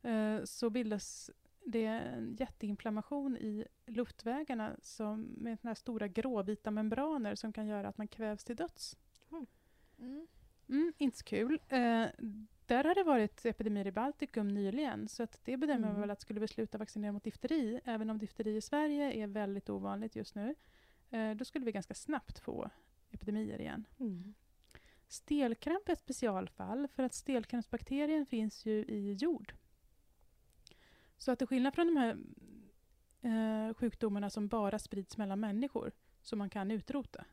[0.01, 1.31] eh, så bildas
[1.71, 7.87] det en jätteinflammation i luftvägarna som, med såna här stora gråvita membraner som kan göra
[7.87, 8.97] att man kvävs till döds.
[9.99, 10.27] Mm.
[10.69, 11.59] Mm, inte så kul.
[11.69, 12.05] Eh,
[12.65, 15.91] där har det varit epidemier i Baltikum nyligen, så att det bedömer Mm.
[15.91, 19.27] man väl att skulle vi sluta vaccinera mot difteri, även om difteri i Sverige är
[19.27, 20.55] väldigt ovanligt just nu,
[21.09, 22.69] eh, då skulle vi ganska snabbt få
[23.11, 23.85] epidemier igen.
[23.99, 24.33] Mm.
[25.07, 29.53] Stelkramp är ett specialfall, för att stelkrampsbakterien finns ju i jord.
[31.19, 32.17] Så att till skillnad från de här
[33.21, 35.91] eh, sjukdomarna som bara sprids mellan människor,
[36.21, 37.25] som man kan utrota,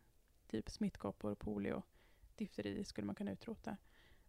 [0.47, 1.83] typ smittkoppor, polio,
[2.37, 3.77] difteri skulle man kunna utrota,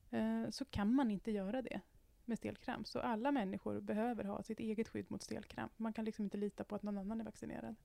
[0.10, 1.82] eh, så kan man inte göra det
[2.26, 2.88] med stelkramp.
[2.88, 5.72] Så alla människor behöver ha sitt eget skydd mot stelkramp.
[5.78, 7.76] Man kan liksom inte lita på att någon annan är vaccinerad.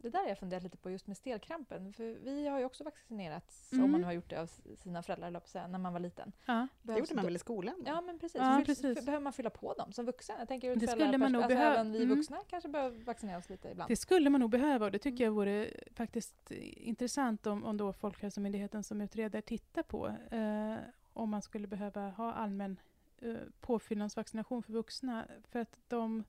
[0.00, 1.92] Det där har jag funderat lite på just med stelkrampen.
[1.92, 3.84] För vi har ju också vaccinerats, Mm.
[3.84, 4.46] om man nu har gjort det av
[4.76, 6.32] sina föräldrar, säga, när man var liten.
[6.46, 7.82] Ja, Det gjorde man väl i skolan?
[7.86, 8.40] Ja, men precis.
[8.40, 9.04] Ja, Fyll- precis.
[9.06, 10.36] Behöver man fylla på dem som vuxen?
[10.38, 11.74] Jag tänker Det skulle man nog alltså, behöva.
[11.74, 12.16] Även vi Mm.
[12.16, 13.88] vuxna kanske behöver vaccinera oss lite ibland.
[13.90, 17.92] Det skulle man nog behöva och det tycker jag vore faktiskt intressant om, om då
[17.92, 20.76] Folkhälsomyndigheten som utreder tittar på eh,
[21.12, 22.76] om man skulle behöva ha allmän
[23.18, 25.26] eh, påfyllnadsvaccination för vuxna.
[25.48, 26.24] För att de,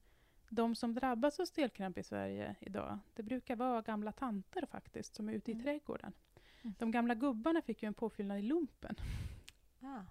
[0.49, 5.29] de som drabbas av stelkramp i Sverige idag, det brukar vara gamla tanter faktiskt som
[5.29, 5.63] är ute i Mm.
[5.63, 6.13] trädgården.
[6.61, 6.75] Mm.
[6.79, 8.95] De gamla gubbarna fick ju en påfyllnad i lumpen.
[9.81, 10.01] Ah,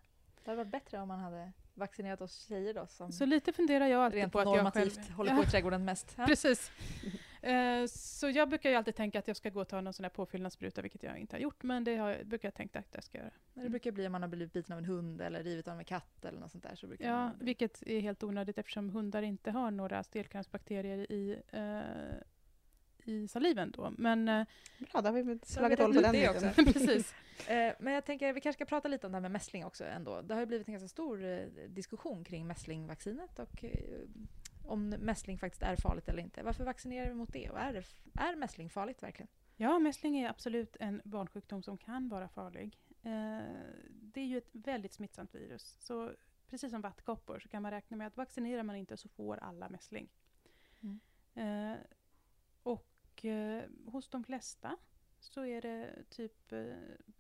[0.45, 4.05] det hade varit bättre om man hade vaccinerat oss tjejer då, Så lite funderar jag
[4.05, 5.11] alltid på att jag själv...
[5.13, 6.15] håller på i trädgården mest.
[6.19, 6.27] Ja.
[6.27, 6.71] Precis.
[7.43, 10.05] Eh, så jag brukar ju alltid tänka att jag ska gå och ta någon sån
[10.05, 13.05] här påfyllnadsspruta, vilket jag inte har gjort, men det har, brukar jag tänkt att jag
[13.05, 13.31] ska göra.
[13.55, 15.85] Det brukar bli om man har blivit biten av en hund eller rivit av en
[15.85, 16.75] katt eller något sånt där.
[16.75, 21.43] Så brukar Ja, man vilket är helt onödigt eftersom hundar inte har några stelkrampsbakterier i,
[21.53, 21.83] eh,
[23.05, 23.93] i saliven då.
[23.99, 24.47] Men eh,
[24.79, 26.51] Bra, då har vi slagit hål på den det också.
[26.57, 27.15] precis.
[27.49, 29.85] Eh, Men jag tänker vi kanske ska prata lite om det här med mässling också
[29.85, 30.23] ändå.
[30.23, 33.71] Det har ju blivit en ganska stor eh, diskussion kring mässlingvaccinet och eh,
[34.69, 36.43] om mässling faktiskt är farligt eller inte.
[36.43, 37.51] Varför vaccinerar vi mot det?
[37.51, 39.29] Och är, det, är mässling farligt verkligen?
[39.57, 42.79] Ja, mässling är absolut en barnsjukdom som kan vara farlig.
[43.03, 43.41] Eh,
[43.91, 45.77] det är ju ett väldigt smittsamt virus.
[45.81, 46.13] Så
[46.49, 49.69] precis som vattkoppor så kan man räkna med att vaccinerar man inte så får alla
[49.69, 50.09] mässling.
[50.81, 51.01] Mm.
[51.35, 51.79] Eh,
[52.63, 54.77] och eh, hos de flesta
[55.21, 56.61] så är det typ eh,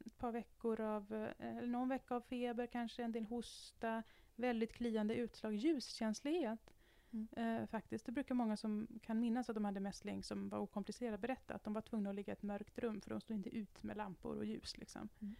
[0.07, 4.03] ett par veckor av, eh, eller någon vecka av feber, kanske en del hosta,
[4.37, 6.75] väldigt kliande utslag, ljuskänslighet.
[7.13, 7.29] Mm.
[7.37, 8.07] Eh, faktiskt.
[8.07, 11.65] Det brukar många som kan minnas att de hade mässling som var okomplicerat berätta att
[11.65, 13.97] de var tvungna att ligga i ett mörkt rum för de stod inte ut med
[13.97, 14.79] lampor och ljus.
[14.79, 15.09] Liksom.
[15.21, 15.37] Mm.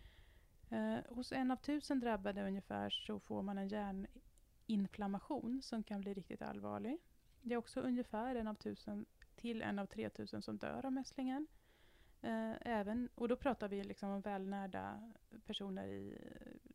[0.71, 6.15] Eh, hos en av tusen drabbade ungefär så får man en hjärninflammation som kan bli
[6.15, 6.99] riktigt allvarlig.
[7.43, 9.07] Det är också ungefär en av tusen
[9.37, 11.47] till en av 3000 som dör av mässlingen.
[12.21, 15.13] Eh, även, och då pratar vi liksom om välnärda
[15.47, 16.19] personer i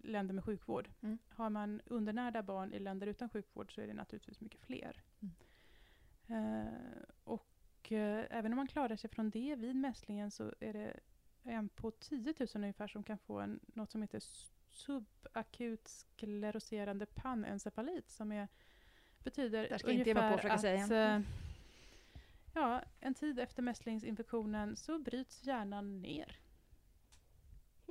[0.04, 0.90] länder med sjukvård.
[1.02, 1.18] Mm.
[1.30, 5.02] Har man undernärda barn i länder utan sjukvård så är det naturligtvis mycket fler.
[5.20, 5.34] Mm.
[6.28, 11.00] Eh, och eh, även om man klarar sig från det vid mässlingen så är det
[11.44, 14.22] en på 10 000 ungefär som kan få en, något som heter
[14.70, 18.48] subakut skleroserande panencefalit som är,
[19.24, 21.20] betyder ungefär att eh,
[22.54, 26.43] ja, en tid efter mässlingsinfektionen så bryts hjärnan ner.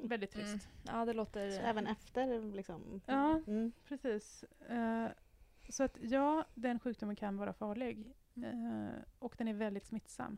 [0.09, 0.69] Väldigt trist.
[0.87, 0.99] Mm.
[0.99, 1.51] Ja, det låter...
[1.51, 3.01] Så även efter liksom?
[3.07, 3.41] Ja.
[3.47, 3.73] Mm.
[3.89, 4.45] Precis.
[4.69, 5.07] Eh,
[5.69, 8.13] så att ja, den sjukdomen kan vara farlig.
[8.35, 8.87] Mm.
[8.87, 10.37] Eh, och den är väldigt smittsam.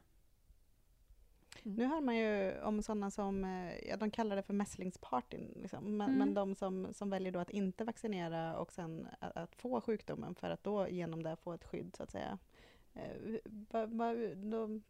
[1.62, 5.97] Nu hör man ju om sådana som, eh, ja de kallar det för mässlingspartyn, liksom.
[5.97, 6.19] men, Mm.
[6.19, 10.35] men de som, som väljer då att inte vaccinera och sen att, att få sjukdomen
[10.35, 12.39] för att då genom det få ett skydd så att säga.
[12.95, 13.37] Eh,
[13.71, 14.81] Vad vad- då-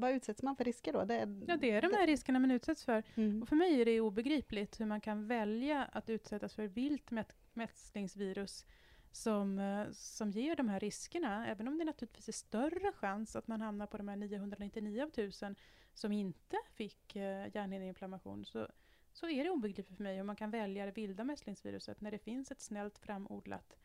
[0.00, 1.04] vad utsätts man för risker då?
[1.04, 3.02] Det, är- Ja, det är de här riskerna man utsätts för.
[3.14, 3.42] Mm.
[3.42, 7.32] Och för mig är det obegripligt hur man kan välja att utsättas för vilt mät-
[7.52, 8.66] mässlingsvirus
[9.12, 11.46] som, eh, som ger de här riskerna.
[11.46, 15.08] Även om det naturligtvis är större chans att man hamnar på de här 999 av
[15.08, 15.56] 1000
[15.94, 18.68] som inte fick eh, hjärnhinneinflammation så,
[19.12, 22.18] så är det obegripligt för mig hur man kan välja det vilda mässlingsviruset när det
[22.18, 23.76] finns ett snällt framodlat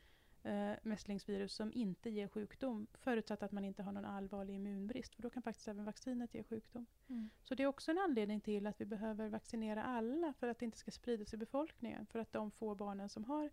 [0.44, 5.16] eh, mässlingsvirus som inte ger sjukdom förutsatt att man inte har någon allvarlig immunbrist.
[5.16, 6.86] För då kan faktiskt även vaccinet ge sjukdom.
[7.08, 7.30] Mm.
[7.44, 10.66] Så det är också en anledning till att vi behöver vaccinera alla för att det
[10.66, 12.06] inte ska spridas i befolkningen.
[12.06, 13.50] För att de få barnen som har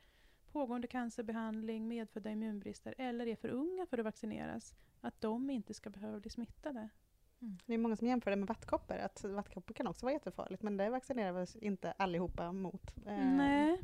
[0.52, 5.90] pågående cancerbehandling, medfödda immunbrister eller är för unga för att vaccineras, att de inte ska
[5.90, 6.88] behöva bli smittade.
[7.66, 10.76] Det är många som jämför det med vattkoppor, att vattkoppor kan också vara jättefarligt, men
[10.76, 12.96] det vaccinerar vi inte allihopa mot.
[13.06, 13.82] Eh, Nej,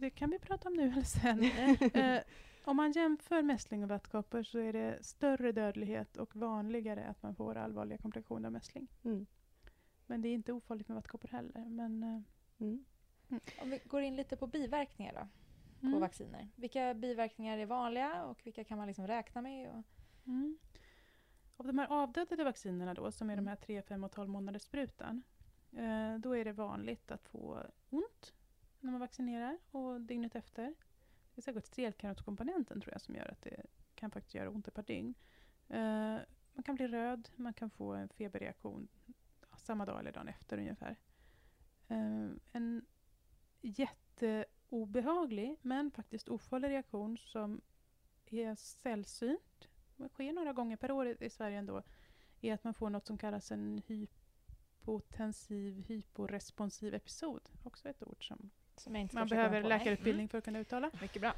[0.00, 1.42] det kan vi prata om nu eller sen.
[1.94, 2.20] eh,
[2.64, 7.34] om man jämför mässling och vattkoppor så är det större dödlighet och vanligare att man
[7.34, 8.88] får allvarliga komplikationer av mässling.
[9.04, 9.26] Mm.
[10.06, 11.64] Men det är inte ofarligt med vattkoppor heller.
[11.64, 12.20] Men, eh,
[12.60, 13.40] Mm.
[13.62, 15.28] Om vi går in lite på biverkningar då,
[15.80, 16.00] på mm.
[16.00, 16.48] vacciner.
[16.56, 19.70] Vilka biverkningar är vanliga och vilka kan man liksom räkna med?
[19.70, 19.84] Och...
[20.26, 20.58] Mm.
[21.56, 24.62] Av de här avdödade vaccinerna då, som är de här 3, 5 och 12 månaders
[24.62, 25.22] sprutan,
[25.72, 28.34] eh, då är det vanligt att få ont
[28.80, 30.74] när man vaccinerar och dygnet efter.
[31.34, 34.74] Det är säkert strelkarotkomponenten tror jag som gör att det kan faktiskt göra ont ett
[34.74, 35.14] par dygn.
[35.70, 36.18] Uh,
[36.52, 38.88] man kan bli röd, man kan få en feberreaktion
[39.56, 40.96] samma dag eller dagen efter ungefär.
[41.90, 42.86] Uh, en
[43.60, 47.60] jätteobehaglig men faktiskt ofarlig reaktion som
[48.26, 51.82] är sällsynt, det sker några gånger per år i Sverige ändå,
[52.40, 57.48] är att man får något som kallas en hypotensiv hyporesponsiv episod.
[57.62, 58.50] Också ett ord som
[59.12, 60.86] man behöver läkarutbildning för att kunna uttala.
[60.86, 60.98] Mm.
[61.02, 61.34] Mycket bra.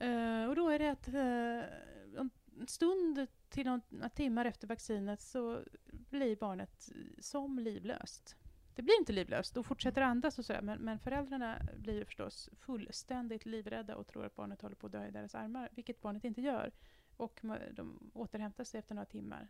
[0.00, 5.62] Eh, och då är det att eh, en stund till några timmar efter vaccinet så
[6.10, 8.36] blir barnet som livlöst.
[8.74, 13.46] Det blir inte livlöst och fortsätter andas och sådär men, men föräldrarna blir förstås fullständigt
[13.46, 16.40] livrädda och tror att barnet håller på att dö i deras armar, vilket barnet inte
[16.40, 16.72] gör.
[17.16, 17.40] Och
[17.72, 19.48] de återhämtar sig efter några timmar.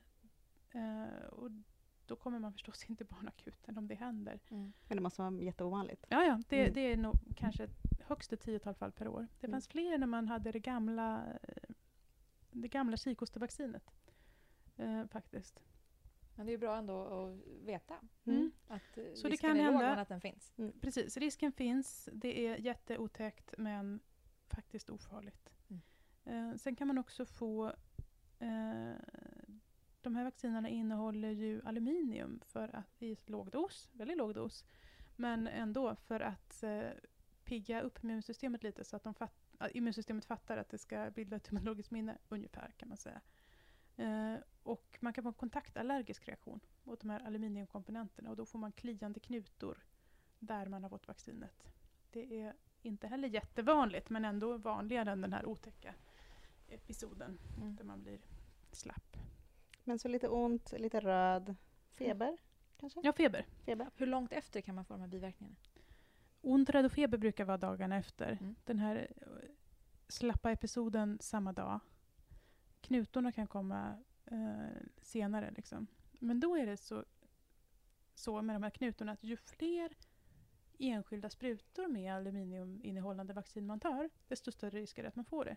[0.70, 1.50] Eh, och
[2.10, 4.40] då kommer man förstås inte barnakuten om det händer.
[4.50, 4.72] Mm.
[4.88, 6.04] Men det måste vara jätteovanligt.
[6.08, 6.74] Ja, ja det, Mm.
[6.74, 7.68] det är nog kanske
[8.00, 9.28] högst ett tiotal fall per år.
[9.40, 9.54] Det Mm.
[9.54, 11.24] fanns fler när man hade det gamla,
[12.50, 13.90] det gamla kikostevaccinet.
[14.76, 15.62] Eh, faktiskt.
[16.36, 17.94] Men det är bra ändå att veta
[18.24, 18.52] Mm.
[18.68, 19.90] att eh, Så det risken kan är låg hända.
[19.90, 20.52] men att den finns.
[20.80, 22.08] Precis, risken finns.
[22.12, 24.00] Det är jätteotäckt men
[24.48, 25.50] faktiskt ofarligt.
[25.68, 25.80] Mm.
[26.50, 27.72] Eh, sen kan man också få...
[28.38, 28.92] Eh,
[30.02, 34.64] de här vaccinerna innehåller ju aluminium för att, i låg dos, väldigt låg dos.
[35.16, 36.90] Men ändå för att eh,
[37.44, 41.50] pigga upp immunsystemet lite så att de att immunsystemet fattar att det ska bilda ett
[41.50, 43.20] immunologiskt minne, ungefär kan man säga.
[43.96, 48.58] Eh, och man kan få en kontaktallergisk reaktion mot de här aluminiumkomponenterna och då får
[48.58, 49.78] man kliande knutor
[50.38, 51.72] där man har fått vaccinet.
[52.10, 55.94] Det är inte heller jättevanligt men ändå vanligare än den här otäcka
[56.68, 57.76] episoden Mm.
[57.76, 58.20] där man blir
[58.72, 59.16] slapp.
[59.84, 61.56] Men så lite ont, lite röd,
[61.90, 62.38] feber
[62.76, 63.00] kanske?
[63.02, 63.46] Ja, feber.
[63.64, 63.90] Feber.
[63.96, 65.56] Hur långt efter kan man få de här biverkningarna?
[66.40, 68.38] Ont, röd och feber brukar vara dagarna efter.
[68.40, 68.54] Mm.
[68.64, 69.26] Den här eh,
[70.08, 71.80] slappa episoden samma dag.
[72.80, 75.50] Knutorna kan komma eh, senare.
[75.56, 75.86] Liksom.
[76.12, 77.04] Men då är det så,
[78.14, 79.96] så med de här knutorna att ju fler
[80.78, 85.44] enskilda sprutor med aluminiuminnehållande vaccin man tar, desto större risk är det att man får
[85.44, 85.56] det.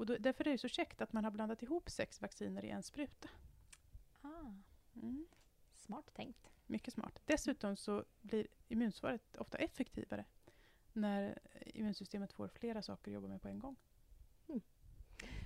[0.00, 2.70] Och då, därför är det så käckt att man har blandat ihop sex vacciner i
[2.70, 3.28] en spruta.
[4.22, 4.52] Ah,
[4.94, 5.26] Mm.
[5.76, 6.50] smart tänkt.
[6.66, 7.20] Mycket smart.
[7.24, 10.24] Dessutom så blir immunsvaret ofta effektivare
[10.92, 13.76] när immunsystemet får flera saker att jobba med på en gång.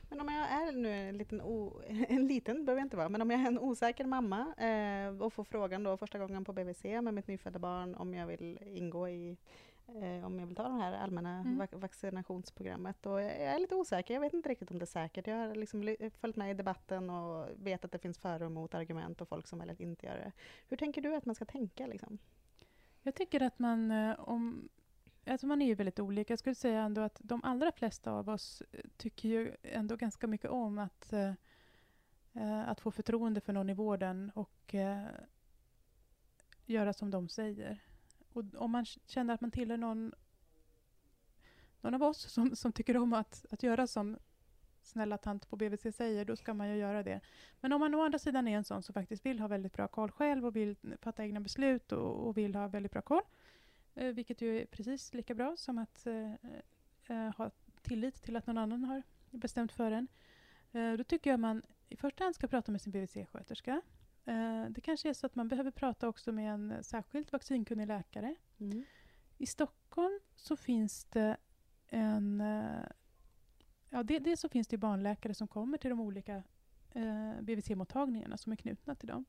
[0.09, 3.23] Men om jag är nu en liten, o, en liten behöver jag inte vara, men
[3.23, 6.85] om jag är en osäker mamma eh, och får frågan då första gången på BVC
[6.85, 9.37] med mitt nyfödda barn om jag vill ingå i
[9.89, 11.61] eh, om jag vill ta det här allmänna Mm.
[11.63, 13.07] vac- vaccinationsprogrammet.
[13.07, 15.27] Och jag är lite osäker, jag vet inte riktigt om det är säkert.
[15.27, 18.75] Jag har liksom följt med i debatten och vet att det finns för och emot
[18.75, 20.33] argument och folk som väljer att inte göra det.
[20.69, 21.87] Hur tänker du att man ska tänka?
[21.87, 22.19] Liksom?
[23.03, 24.69] Jag tycker att man, eh, om,
[25.27, 26.33] alltså man är ju väldigt olika.
[26.33, 30.27] Jag skulle säga ändå att de allra flesta av oss eh, tycker ju ändå ganska
[30.27, 31.33] mycket om att, eh,
[32.33, 35.05] eh, att få förtroende för någon i vården och eh,
[36.67, 37.81] göra som de säger.
[38.35, 40.13] Och om man känner att man tillhör någon,
[41.81, 44.19] någon av oss som, som tycker om att, att göra som
[44.83, 47.21] snälla tant på BVC säger, då ska man ju göra det.
[47.61, 49.89] Men om man å andra sidan är en sån som faktiskt vill ha väldigt bra
[49.89, 53.23] koll själv och vill fatta egna beslut och, och vill ha väldigt bra koll,
[53.95, 56.33] eh, vilket ju är precis lika bra som att eh,
[57.07, 57.51] eh ha
[57.83, 60.09] tillit till att någon annan har bestämt för en.
[60.73, 63.81] Eh, då tycker jag man i första hand ska prata med sin BVC-sköterska.
[64.25, 68.35] Eh, det kanske är så att man behöver prata också med en särskilt vaccinkunnig läkare.
[69.39, 71.37] I Stockholm så finns det
[71.87, 72.41] en...
[72.41, 72.87] eh,
[73.91, 76.43] Ja, det så finns det barnläkare som kommer till de olika
[76.91, 79.25] eh, BVC-mottagningarna som är knutna till dem.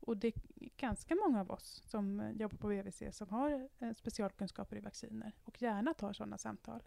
[0.00, 0.34] Och det är
[0.76, 5.62] ganska många av oss som jobbar på BVC som har eh, specialkunskaper i vacciner och
[5.62, 6.82] gärna tar sådana samtal.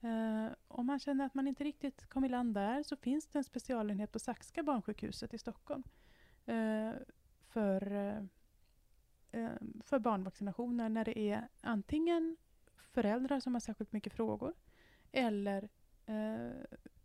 [0.00, 3.38] Eh, om man känner att man inte riktigt kom i land där så finns det
[3.38, 5.82] en specialenhet på Saxka barnsjukhuset i Stockholm
[7.48, 8.22] för, eh,
[9.32, 12.36] eh, för barnvaccinationer när det är antingen
[12.76, 14.54] föräldrar som har särskilt mycket frågor
[15.12, 15.68] eller
[16.06, 16.50] eh,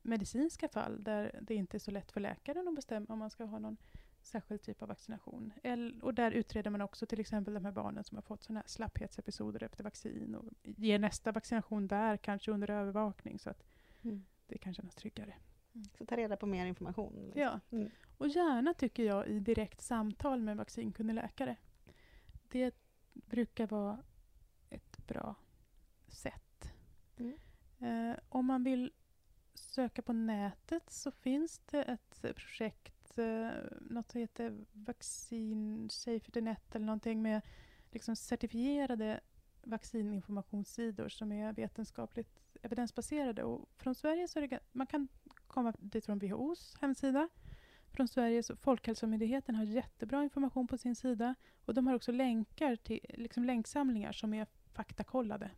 [0.02, 3.44] medicinska fall där det inte är så lätt för läkaren att bestämma om man ska
[3.46, 3.78] ha någon
[4.22, 5.54] särskild typ av vaccination.
[5.64, 8.60] El- och där utreder man också till exempel de här barnen som har fått såna
[8.60, 13.64] här slapphetsepisoder efter vaccin och ger nästa vaccination där, kanske under övervakning så att
[14.04, 14.26] Mm.
[14.48, 15.34] det kan kännas tryggare.
[15.98, 17.14] Så ta reda på mer information.
[17.26, 17.42] liksom.
[17.42, 17.90] Ja, Mm.
[18.18, 21.56] Och gärna tycker jag i direkt samtal med vaccinkunnig läkare.
[22.50, 22.76] Det
[23.14, 24.04] brukar vara
[24.70, 25.36] ett bra
[26.08, 26.74] sätt.
[27.18, 27.38] Mm.
[27.80, 28.92] Eh, om man vill
[29.54, 33.50] söka på nätet så finns det ett projekt, eh,
[33.82, 37.42] något som heter Vaccin Safety Net eller någonting med
[37.92, 39.20] liksom certifierade
[39.64, 43.44] vaccininformationssidor som är vetenskapligt evidensbaserade.
[43.44, 45.08] Och från Sverige så är det, man kan
[45.48, 47.30] komma dit från WHOs hemsida.
[47.96, 51.36] Från Sverige så Folkhälsomyndigheten har jättebra information på sin sida
[51.66, 55.52] och de har också länkar till liksom länksamlingar som är faktakollade.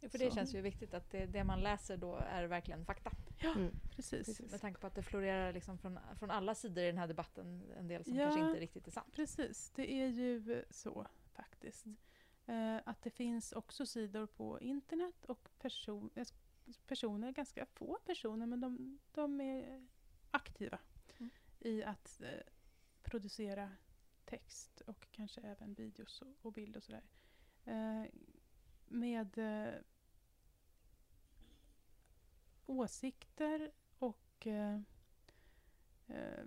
[0.00, 0.34] Ja, för det Så.
[0.34, 3.10] känns ju viktigt att det, det man läser då är verkligen fakta.
[3.56, 3.70] Mm.
[3.96, 4.40] Precis.
[4.50, 7.62] Med tanke på att det florerar liksom från, från alla sidor i den här debatten
[7.78, 8.24] en del som Ja.
[8.24, 9.12] kanske inte riktigt är sant.
[9.12, 11.86] Precis, det är ju så faktiskt.
[12.46, 16.26] Eh, att det finns också sidor på internet och person, eh,
[16.86, 19.86] personer, ganska få personer, men de, de är
[20.30, 20.78] aktiva
[21.18, 21.30] Mm.
[21.58, 22.40] i att eh,
[23.02, 23.70] producera
[24.24, 27.02] text och kanske även videos och, och bild och sådär.
[27.64, 28.04] Eh,
[28.88, 29.74] med eh,
[32.66, 34.80] åsikter och eh,
[36.06, 36.44] eh,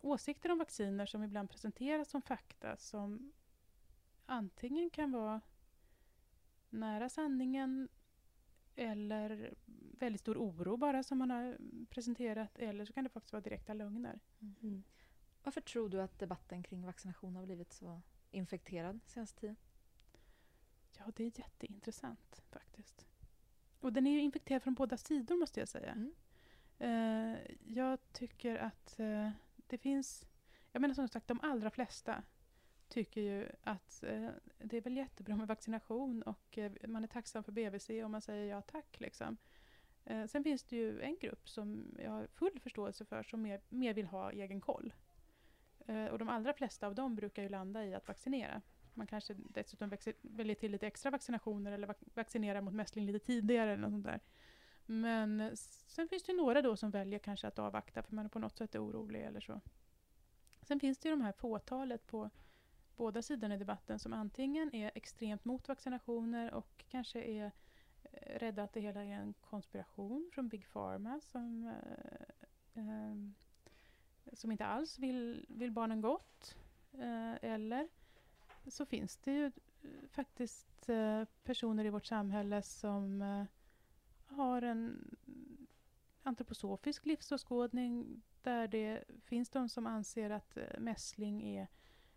[0.00, 3.32] åsikter om vacciner som ibland presenteras som fakta som
[4.26, 5.40] antingen kan vara
[6.70, 7.88] nära sanningen
[8.76, 9.54] eller
[9.98, 11.58] väldigt stor oro bara som man har
[11.90, 14.20] presenterat eller så kan det faktiskt vara direkta lögner.
[14.40, 14.82] Mm.
[15.42, 19.56] Varför tror du att debatten kring vaccination har blivit så infekterad senaste tiden?
[20.98, 23.06] Ja, det är jätteintressant faktiskt.
[23.80, 25.92] Och den är ju infekterad från båda sidor måste jag säga.
[25.92, 26.14] Mm.
[26.78, 29.30] Eh, jag tycker att eh,
[29.66, 30.26] det finns...
[30.72, 32.22] Jag menar som sagt, de allra flesta
[32.94, 37.44] tycker ju att eh, det är väl jättebra med vaccination och eh, man är tacksam
[37.44, 39.00] för BVC och man säger ja tack.
[39.00, 39.36] Liksom.
[40.04, 43.60] Eh, sen finns det ju en grupp som jag har full förståelse för som mer,
[43.68, 44.94] mer vill ha egen koll.
[45.86, 48.62] Eh, och de allra flesta av dem brukar ju landa i att vaccinera.
[48.94, 49.92] Man kanske dessutom
[50.22, 54.04] väljer till lite extra vaccinationer eller vac- vaccinerar mot mässling lite tidigare eller något sånt
[54.04, 54.20] där.
[54.86, 55.52] Men eh,
[55.86, 58.38] sen finns det ju några då som väljer kanske att avvakta för man är på
[58.38, 59.60] något sätt orolig eller så.
[60.62, 62.30] Sen finns det ju de här fåtalet på
[62.96, 67.52] båda sidorna i debatten som antingen är extremt mot vaccinationer och kanske är
[68.02, 73.16] eh, rädda att det hela är en konspiration från Big Pharma som, eh, eh,
[74.32, 76.56] som inte alls vill, vill barnen gott.
[76.98, 77.88] Eh, eller
[78.66, 83.46] så finns det ju eh, faktiskt eh, personer i vårt samhälle som
[84.26, 85.16] har en
[86.22, 91.68] antroposofisk livsåskådning där det finns de som anser att mässling är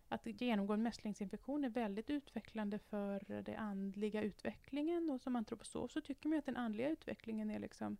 [0.09, 6.01] att genomgå en mässlingsinfektion är väldigt utvecklande för den andliga utvecklingen och som antroposof så
[6.01, 7.97] tycker man att den andliga utvecklingen är liksom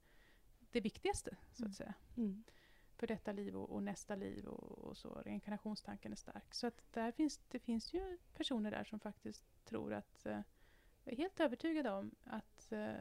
[0.71, 1.93] det viktigaste så att säga.
[2.17, 2.43] Mm.
[2.95, 5.09] för detta liv och, och nästa liv och, och, så.
[5.09, 6.53] Reinkarnationstanken är stark.
[6.53, 10.39] Så att där finns, det finns ju personer där som faktiskt tror att, eh,
[11.05, 12.93] är helt övertygade om att, eh,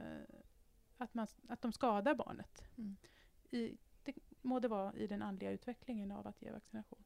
[0.96, 2.62] att, man, att de skadar barnet.
[2.76, 2.96] Mm.
[3.50, 7.04] I, det må det vara i den andliga utvecklingen av att ge vaccination.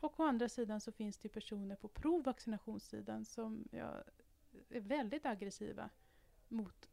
[0.00, 4.02] Och å andra sidan så finns det personer på provvaccinationssidan som ja,
[4.68, 5.90] är väldigt aggressiva
[6.48, 6.88] mot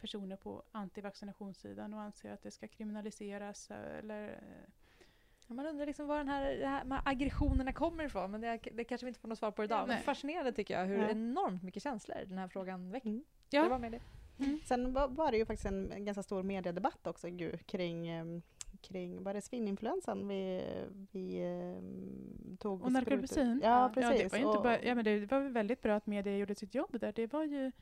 [0.00, 6.18] personer på antivaccinationssidan och anser att det ska kriminaliseras eller eh, Man undrar liksom var
[6.18, 9.20] den här, det här, de här aggressionerna kommer ifrån, men det, det kanske vi inte
[9.20, 9.88] får något svar på idag.
[9.88, 11.08] Men fascinerande tycker jag hur Ja.
[11.08, 13.08] enormt mycket känslor den här frågan väcker.
[13.08, 13.24] Mm.
[13.50, 13.62] Ja.
[13.62, 14.00] Det var med det.
[14.64, 18.42] Sen var, var det ju faktiskt en, ganska stor mediedebatt också ju, kring, em,
[18.88, 20.64] kring var det svininfluensan vi,
[21.12, 22.82] vi em, tog?
[22.82, 23.60] Och narkolepsin?
[23.64, 24.10] Ja, precis.
[24.10, 26.36] Ja, det, var ju inte Och- bara, ja, men det var väldigt bra att media
[26.36, 27.12] gjorde sitt jobb där.
[27.12, 27.72] Det var ju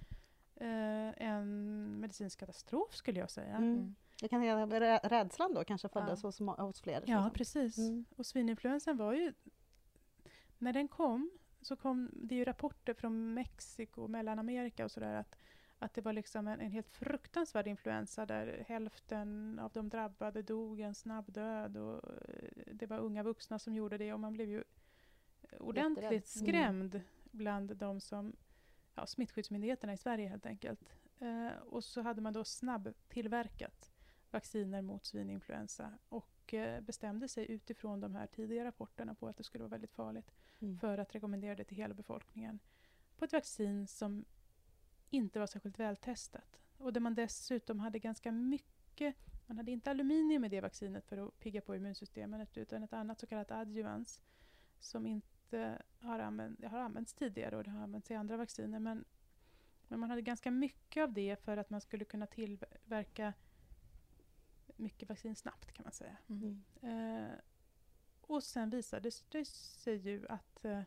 [0.57, 3.57] eh, en medicinsk katastrof skulle jag säga.
[3.57, 3.73] Mm.
[3.75, 3.95] Mm.
[4.21, 6.29] Jag kan säga rädslan då kanske föddes Ja.
[6.29, 6.93] hos, hos fler.
[6.95, 7.31] Ja, liksom.
[7.31, 7.79] precis.
[7.79, 8.05] Mm.
[8.17, 9.33] Och svininfluensan var ju...
[10.59, 11.31] När den kom
[11.61, 15.37] så kom det ju rapporter från Mexiko och Mellanamerika och sådär att,
[15.79, 20.81] att det var liksom en, en helt fruktansvärd influensa där hälften av de drabbade dog
[20.81, 24.49] en snabb död och eh, det var unga vuxna som gjorde det och man blev
[24.49, 24.65] ju
[25.61, 26.27] ordentligt Jätterädd.
[26.27, 27.01] skrämd
[27.31, 28.37] bland de som
[28.95, 30.97] ja, smittskyddsmyndigheterna i Sverige helt enkelt.
[31.19, 33.91] Eh, och så hade man då snabbtillverkat
[34.31, 39.45] vacciner mot svininfluensa och eh, bestämde sig utifrån de här tidiga rapporterna på att det
[39.45, 40.79] skulle vara väldigt farligt Mm.
[40.79, 42.59] för att rekommendera det till hela befolkningen
[43.17, 44.25] på ett vaccin som
[45.15, 46.61] inte var särskilt vältestat.
[46.79, 51.27] Och där man dessutom hade ganska mycket, man hade inte aluminium i det vaccinet för
[51.27, 54.23] att pigga på immunsystemet utan ett annat så kallat adjuvans
[54.79, 58.79] som inte har, använt, har använts tidigare och det har använts i andra vacciner.
[58.79, 59.05] Men,
[59.89, 63.33] men man hade ganska mycket av det för att man skulle kunna tillverka
[64.77, 66.17] mycket vaccin snabbt kan man säga.
[66.29, 66.65] Mm.
[66.83, 67.39] Eh,
[68.21, 70.83] och sen visade det sig ju att eh,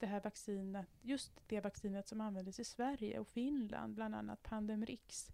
[0.00, 5.30] det här vaccinet, just det vaccinet som användes i Sverige och Finland, bland annat Pandemrix,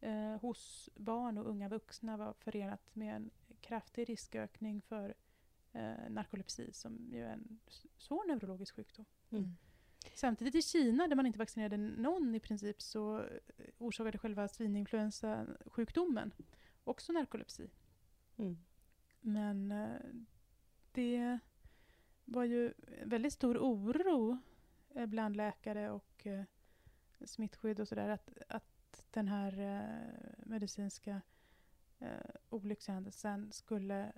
[0.00, 3.30] eh, hos barn och unga vuxna var förenat med en
[3.60, 5.14] kraftig riskökning för
[5.72, 7.60] eh, narkolepsi som ju är en
[7.96, 9.04] svår neurologisk sjukdom.
[9.30, 9.56] Mm.
[10.14, 16.32] Samtidigt i Kina, där man inte vaccinerade någon i princip, så eh, orsakade själva svininfluensasjukdomen
[16.84, 17.70] också narkolepsi.
[18.36, 18.58] Mm.
[19.20, 20.00] Men eh,
[20.92, 21.38] det
[22.30, 22.72] var ju
[23.04, 24.38] väldigt stor oro
[24.94, 26.42] eh, bland läkare och eh,
[27.24, 31.20] smittskydd och sådär att, att den här eh, medicinska
[32.50, 34.12] olyckshändelsen skulle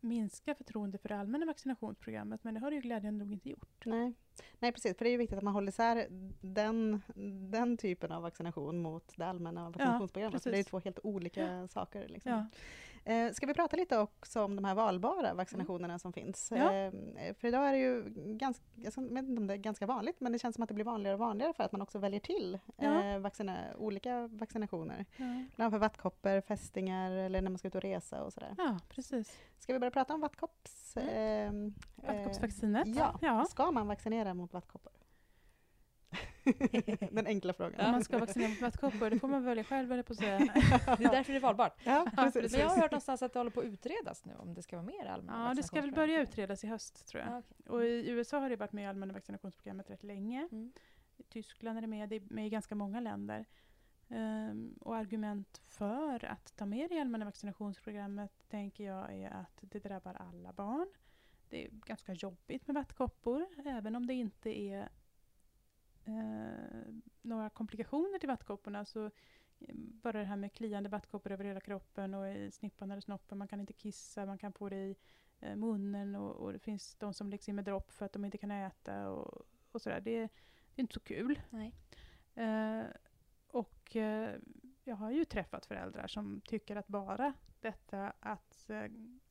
[0.00, 2.44] minska förtroende för det allmänna vaccinationsprogrammet.
[2.44, 3.82] Men det har det ju glädjande nog inte gjort.
[3.84, 4.12] Nej.
[4.58, 4.96] Nej, precis.
[4.98, 6.06] För det är ju viktigt att man håller isär
[6.40, 7.02] den,
[7.50, 10.42] den typen av vaccination mot det allmänna vaccinationsprogrammet.
[10.42, 12.08] för det är två helt olika saker.
[12.08, 12.32] Liksom.
[12.32, 12.46] Ja.
[13.06, 16.52] Eh, ska vi prata lite också om de här valbara vaccinationerna som finns?
[16.56, 16.72] Ja.
[16.72, 16.92] Eh,
[17.40, 18.04] för idag är det ju
[18.36, 18.96] ganska, jag vet
[19.28, 21.20] inte om det är ganska vanligt, men det känns som att det blir vanligare och
[21.20, 23.04] vanligare för att man också väljer till Ja.
[23.04, 25.04] eh, vaccina, olika vaccinationer.
[25.16, 25.44] Ja.
[25.56, 28.54] Bland för vattkoppor, fästingar eller när man ska ut och resa och sådär.
[28.58, 29.38] ja, precis.
[29.58, 30.96] Ska vi börja prata om vattkopps...
[30.96, 31.52] Eh,
[31.96, 32.86] Vattkoppsvaccinet.
[32.88, 33.18] ja.
[33.22, 33.44] ja.
[33.44, 34.92] Ska man vaccinera mot vattkoppor?
[37.10, 37.86] Den enkla frågan.
[37.86, 40.38] Om man ska vaccinera mot vattkoppor, det får man välja själv, eller på säga.
[40.98, 41.80] Det är därför det är valbart.
[41.84, 42.52] Ja, precis.
[42.52, 44.76] Men jag har hört någonstans att det håller på att utredas nu om det ska
[44.76, 47.32] vara mer allmänna Ja, det ska väl börja utredas i höst, tror jag.
[47.32, 47.72] Ja, okej.
[47.72, 50.48] Och i USA har det varit med i allmänna vaccinationsprogrammet rätt länge.
[50.52, 50.72] Mm.
[51.16, 53.46] I Tyskland är det med, det är med i ganska många länder.
[54.08, 59.58] Ehm, och argument för att ta med det i allmänna vaccinationsprogrammet tänker jag är att
[59.60, 60.88] det drabbar alla barn.
[61.48, 64.88] Det är ganska jobbigt med vattkoppor, även om det inte är
[66.04, 69.04] eh, några komplikationer till vattkopporna så
[69.58, 73.38] eh, bara det här med kliande vattkoppor över hela kroppen och i snippan eller snoppen.
[73.38, 74.96] Man kan inte kissa, man kan få det i
[75.40, 78.24] eh, munnen och, och det finns de som läggs in med dropp för att de
[78.24, 80.00] inte kan äta och, och sådär.
[80.00, 81.40] Det, det är inte så kul.
[82.34, 82.84] Eh,
[83.48, 84.40] och eh,
[84.84, 88.84] jag har ju träffat föräldrar som tycker att bara detta att eh,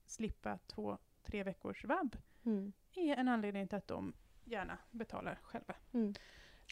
[0.06, 2.74] slippa två, tre veckors vabb Mm.
[2.96, 4.14] är en anledning till att de
[4.44, 5.76] gärna betalar själva.
[5.94, 6.14] Mm.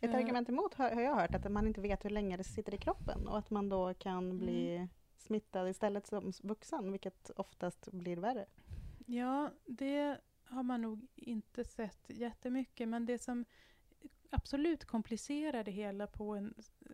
[0.01, 0.15] Ett Eh.
[0.15, 2.77] argument emot har, har jag hört, att man inte vet hur länge det sitter i
[2.77, 4.87] kroppen och att man då kan bli
[5.17, 8.45] smittad istället som vuxen, vilket oftast blir värre.
[9.05, 13.45] Ja, det har man nog inte sett jättemycket, men det som
[14.29, 16.53] absolut komplicerar det hela på en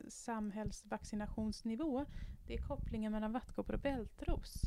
[0.10, 2.06] samhällsvaccinationsnivå,
[2.48, 4.62] det är kopplingen mellan vattkoppor och bältros.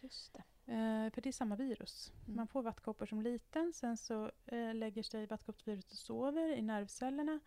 [0.00, 0.42] Just det.
[0.66, 2.12] Eh, för det är samma virus.
[2.24, 2.36] Mm.
[2.36, 7.40] Man får vattkoppor som liten, sen så eh, lägger sig vattkoppsviruset och sover i nervcellerna.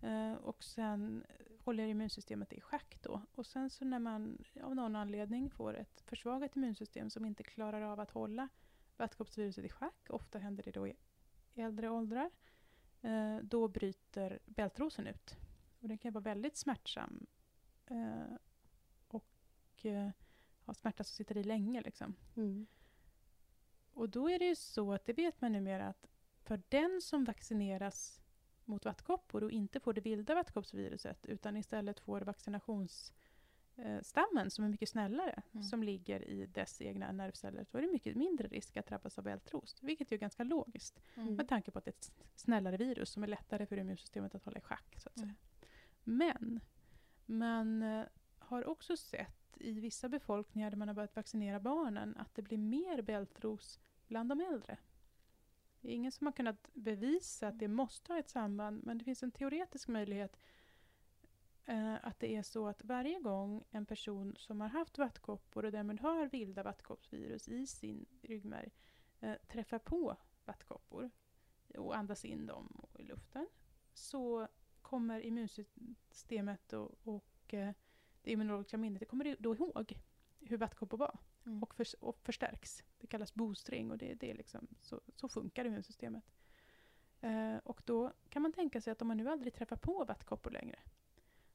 [0.00, 1.24] Eh, och sen
[1.64, 3.22] håller immunsystemet i schack då.
[3.34, 7.82] Och sen så när man av någon anledning får ett försvagat immunsystem som inte klarar
[7.82, 8.48] av att hålla
[8.96, 10.96] vattkoppsviruset i schack, ofta händer det då i
[11.54, 12.30] äldre åldrar,
[13.00, 15.36] eh, då bryter bältrosen ut.
[15.80, 17.26] Och den kan vara väldigt smärtsam
[17.86, 18.36] eh,
[19.08, 20.10] och eh,
[20.66, 21.80] ha smärta som sitter i länge.
[21.80, 22.14] Liksom.
[22.36, 22.66] Mm.
[23.94, 26.06] Och då är det ju så att det vet man numera att
[26.42, 28.20] för den som vaccineras
[28.64, 34.88] mot vattkoppor och inte får det vilda vattkoppsviruset utan istället får vaccinationsstammen som är mycket
[34.88, 35.64] snällare Mm.
[35.64, 39.24] som ligger i dess egna nervceller så är det mycket mindre risk att drabbas av
[39.24, 39.76] bältros.
[39.82, 41.34] Vilket är ganska logiskt Mm.
[41.34, 44.44] med tanke på att det är ett snällare virus som är lättare för immunsystemet att
[44.44, 44.94] hålla i schack.
[44.98, 45.28] Så att Mm.
[45.28, 45.34] säga.
[46.04, 46.60] Men
[47.26, 48.04] man eh,
[48.38, 52.58] har också sett i vissa befolkningar där man har börjat vaccinera barnen att det blir
[52.58, 54.78] mer bältros bland de äldre.
[55.80, 59.04] Det är ingen som har kunnat bevisa att det måste ha ett samband men det
[59.04, 60.36] finns en teoretisk möjlighet
[61.64, 65.72] eh, att det är så att varje gång en person som har haft vattkoppor och
[65.72, 68.70] därmed har vilda vattkoppsvirus i sin ryggmärg
[69.20, 71.10] eh, träffar på vattkoppor
[71.78, 73.46] och andas in dem i luften
[73.94, 74.48] så
[74.82, 77.74] kommer immunsystemet och, och eh,
[78.22, 79.98] det immunologiska minnet det kommer då ihåg
[80.40, 81.62] hur vattkoppor var Mm.
[81.62, 82.84] och, förs- och förstärks.
[82.98, 86.24] Det kallas boostring och det, det är liksom, så, så funkar immunsystemet.
[87.20, 90.50] Eh, och då kan man tänka sig att om man nu aldrig träffar på vattkoppor
[90.50, 90.78] längre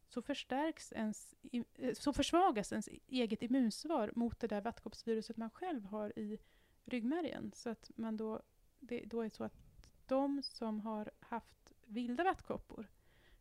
[0.08, 5.86] så, förstärks ens, eh, så försvagas ens eget immunsvar mot det där vattkoppsviruset man själv
[5.86, 6.40] har i
[6.86, 7.52] ryggmärgen.
[7.56, 8.42] Så att man då,
[8.80, 9.58] det då är så att
[10.06, 12.88] de som har haft vilda vattkoppor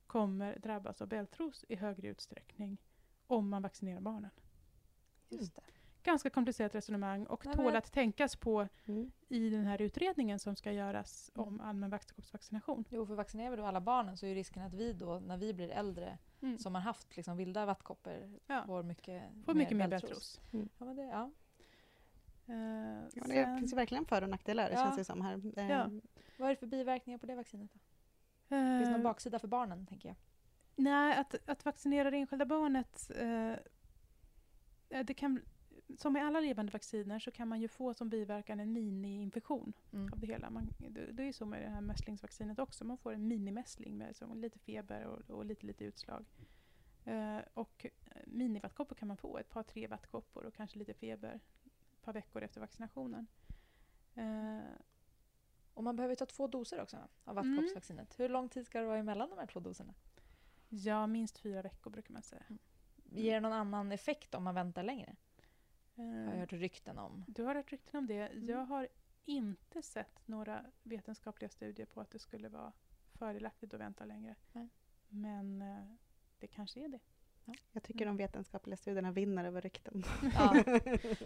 [0.06, 2.78] kommer drabbas av bältros i högre utsträckning
[3.26, 4.30] om man vaccinerar barnen.
[5.28, 5.62] Just det.
[6.02, 9.10] Ganska komplicerat resonemang och Nej, men tål jag- att tänkas på Mm.
[9.28, 11.60] i den här utredningen som ska göras om Mm.
[11.66, 12.84] allmän vattkoppsvaccination.
[12.90, 15.36] Jo, för vaccinerar vi då alla barnen så är ju risken att vi då, när
[15.36, 16.58] vi blir äldre, Mm.
[16.58, 18.62] som har haft liksom vilda vattkoppor, Ja.
[18.66, 20.40] får mycket Får mycket mer bältros.
[20.50, 21.30] Ja, men det, ja.
[22.46, 22.54] Eh,
[23.14, 24.76] Ja, det sen- finns ju verkligen för och nackdelar, Ja.
[24.76, 25.58] känns det som här.
[25.58, 25.90] Eh, Ja.
[26.38, 27.70] Vad är det för biverkningar på det vaccinet?
[27.74, 27.78] Då?
[28.48, 30.16] Finns det någon eh, baksida för barnen, tänker jag?
[30.76, 33.52] Nej, att, att vaccinera det enskilda barnet eh,
[34.88, 35.40] eh, det kan,
[35.98, 40.12] som med alla levande vacciner så kan man ju få som biverkan en mini-infektion Mm.
[40.12, 40.50] av det hela.
[40.50, 42.84] Man, det, det är ju så med det här mässlingsvaccinet också.
[42.84, 46.24] Man får en minimässling med som lite feber och, och lite, lite utslag.
[47.04, 51.40] Eh, och eh, minivattkoppor kan man få, ett par tre vattkoppor och kanske lite feber
[51.64, 53.26] ett par veckor efter vaccinationen.
[54.14, 54.60] Eh,
[55.74, 57.54] Och man behöver ta två doser också av Mm.
[57.56, 58.20] vattkoppsvaccinet.
[58.20, 59.94] Hur lång tid ska det vara emellan de här två doserna?
[60.68, 62.42] Ja, minst fyra veckor brukar man säga.
[63.04, 65.16] Ger det någon annan effekt om man väntar längre?
[65.96, 67.24] Eh, Har jag hört rykten om.
[67.28, 68.28] Du har hört rykten om det.
[68.28, 68.46] Mm.
[68.48, 68.88] Jag har
[69.24, 72.72] inte sett några vetenskapliga studier på att det skulle vara
[73.12, 74.34] fördelaktigt att vänta längre.
[74.52, 74.68] Nej.
[75.08, 75.84] Men eh,
[76.38, 76.98] det kanske är det.
[77.72, 80.02] Jag tycker de vetenskapliga studierna vinner över rykten.
[80.34, 80.52] Ja.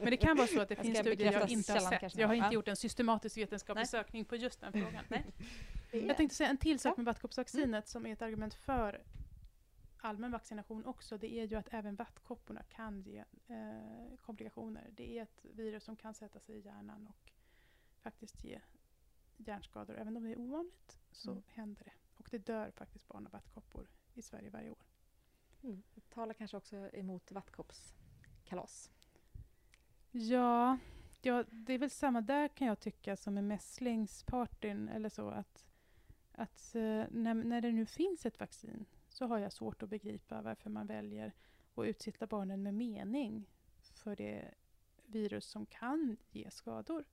[0.00, 2.16] Men det kan vara så att det Jag finns studier jag inte har sett.
[2.16, 2.52] Jag har inte Ja.
[2.52, 3.86] gjort en systematisk vetenskaplig Nej.
[3.86, 5.04] sökning på just den frågan.
[5.08, 5.24] Nej.
[6.08, 6.94] Jag tänkte säga en till sak Ja.
[6.96, 9.02] med vattkoppsvaccinet som är ett argument för
[10.00, 11.18] allmän vaccination också.
[11.18, 14.90] Det är ju att även vattkopporna kan ge eh, komplikationer.
[14.96, 17.32] Det är ett virus som kan sätta sig i hjärnan och
[18.00, 18.60] faktiskt ge
[19.36, 19.96] hjärnskador.
[19.98, 21.42] Även om det är ovanligt så Mm.
[21.46, 21.92] händer det.
[22.16, 24.84] Och det dör faktiskt barn av vattkoppor i Sverige varje år.
[25.94, 28.90] Det talar kanske också emot vattkoppskalas.
[30.10, 30.78] Ja,
[31.22, 35.66] ja, det är väl samma där kan jag tycka som med mässlingspartyn eller så att,
[36.32, 38.86] att eh, när, när det nu finns ett vaccin
[39.20, 41.32] så har jag svårt att begripa varför man väljer
[41.74, 43.46] att utsätta barnen med mening
[43.80, 44.54] för det
[45.06, 47.04] virus som kan ge skador.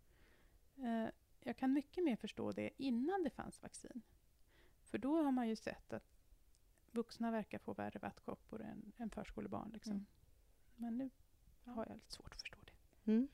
[0.77, 1.07] Eh,
[1.39, 4.01] jag kan mycket mer förstå det innan det fanns vaccin.
[4.83, 6.17] För då har man ju sett att
[6.91, 9.69] vuxna verkar få värre vattkoppor än, än förskolebarn.
[9.73, 9.93] Liksom.
[9.93, 10.05] Mm.
[10.75, 11.09] Men nu
[11.63, 13.11] har jag lite svårt att förstå det.
[13.11, 13.27] Mm.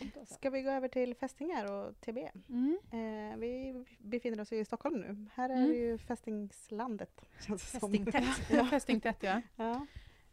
[0.00, 0.34] Då så.
[0.34, 2.18] Ska vi gå över till fästingar och TB?
[2.48, 2.78] Mm.
[2.92, 5.26] Eh, vi befinner oss i Stockholm nu.
[5.34, 5.68] Här är Mm.
[5.68, 7.24] det ju fästingslandet.
[7.58, 8.24] Fästingtätt.
[8.50, 8.64] Ja.
[8.66, 9.42] Fästingtätt, ja.
[9.56, 9.86] Ja.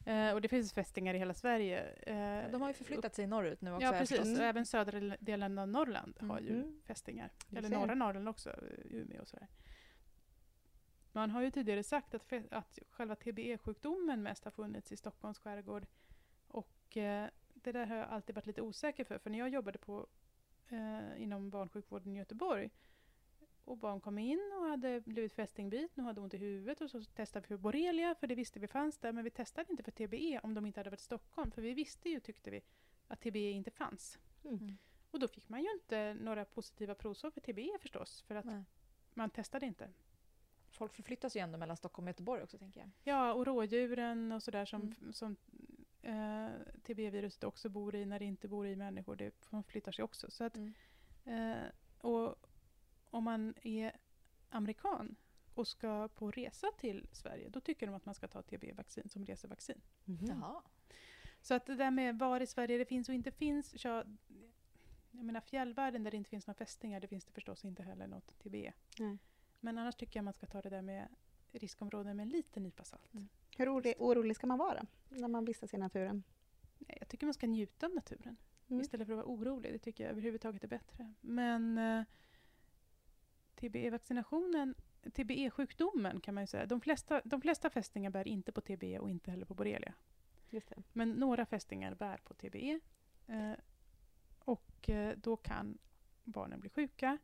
[0.05, 1.81] Eh, och det finns fästingar i hela Sverige.
[1.83, 3.85] Eh, de har ju förflyttat sig norrut nu också.
[3.85, 4.19] Ja, precis.
[4.39, 6.81] Och även södra delen av Norrland har ju Mm.
[6.85, 7.31] fästingar.
[7.55, 8.55] Eller norra Norrland också, eh,
[8.89, 9.47] Umeå och sådär.
[11.13, 15.85] Man har ju tidigare sagt att, att själva TBE-sjukdomen mest har funnits i Stockholms skärgård.
[16.47, 17.29] Och eh,
[17.63, 19.17] det där har jag alltid varit lite osäker för.
[19.17, 20.07] För när jag jobbade på,
[20.69, 22.69] eh, inom barnsjukvården i Göteborg
[23.65, 27.03] och barn kom in och hade blivit fästingbitna och hade ont i huvudet och så
[27.03, 29.91] testade vi för borrelia för det visste vi fanns där men vi testade inte för
[29.91, 32.61] TBE om de inte hade varit i Stockholm för vi visste ju, tyckte vi,
[33.07, 34.19] att TBE inte fanns.
[34.43, 34.77] Mm.
[35.11, 38.63] Och då fick man ju inte några positiva provsvar för TBE förstås för att Nej.
[39.13, 39.89] man testade inte.
[40.71, 42.89] folk förflyttas ju ändå mellan Stockholm och Göteborg också, tänker jag.
[43.03, 45.13] Ja, och rådjuren och sådär som, Mm.
[45.13, 45.35] som
[46.01, 46.49] eh,
[46.83, 49.33] TB-viruset också bor i när det inte bor i människor, det
[49.67, 50.31] flyttar sig också.
[50.31, 50.73] Så att, Mm.
[51.25, 51.65] eh,
[51.97, 52.35] och
[53.09, 53.95] om man är
[54.49, 55.15] amerikan
[55.53, 59.25] och ska på resa till Sverige, då tycker de att man ska ta TB-vaccin som
[59.25, 59.81] resevaccin.
[60.05, 60.25] Mhm.
[60.27, 60.61] Jaha.
[61.41, 64.03] Så att det där med var i Sverige det finns och inte finns, ja,
[65.11, 68.07] jag menar fjällvärlden där det inte finns några fästingar, det finns det förstås inte heller
[68.07, 68.71] något TB.
[68.99, 69.17] Nej.
[69.59, 71.07] Men annars tycker jag man ska ta det där med
[71.51, 73.13] riskområden med en liten nypa salt.
[73.13, 73.29] Mm.
[73.57, 76.23] Hur orolig, orolig ska man vara när man vistas i naturen?
[76.87, 78.37] Jag tycker man ska njuta av naturen
[78.71, 78.81] Mm.
[78.81, 79.73] istället för att vara orolig.
[79.73, 81.13] Det tycker jag överhuvudtaget är bättre.
[81.21, 82.03] Men eh,
[83.55, 88.99] TBE-vaccinationen, TBE-sjukdomen kan man ju säga, de flesta, de flesta fästingar bär inte på TBE
[88.99, 89.93] och inte heller på borrelia.
[90.49, 90.83] Just det.
[90.93, 92.79] Men några fästingar bär på TBE.
[93.27, 93.53] Eh,
[94.39, 95.77] och eh, då kan
[96.23, 97.17] barnen bli sjuka.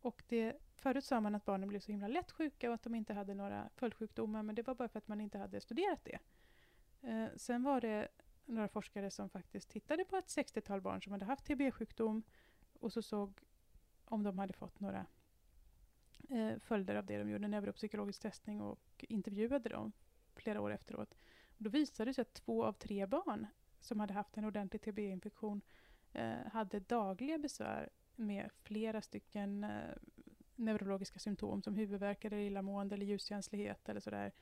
[0.00, 2.94] Och det, förut sa man att barnen blev så himla lätt sjuka och att de
[2.94, 6.18] inte hade några följdsjukdomar, men det var bara för att man inte hade studerat det.
[7.08, 8.08] Eh, sen var det
[8.44, 12.22] några forskare som faktiskt tittade på ett 60-tal barn som hade haft TB-sjukdom
[12.80, 13.40] och så såg
[14.04, 15.06] om de hade fått några
[16.28, 17.18] eh, följder av det.
[17.18, 19.92] De gjorde en neuropsykologisk testning och intervjuade dem
[20.34, 21.14] flera år efteråt.
[21.48, 23.46] Och då visade det sig att två av tre barn
[23.80, 25.60] som hade haft en ordentlig TB-infektion
[26.12, 29.94] eh, hade dagliga besvär med flera stycken eh,
[30.56, 34.32] neurologiska symptom som huvudvärk eller illamående eller ljuskänslighet eller sådär.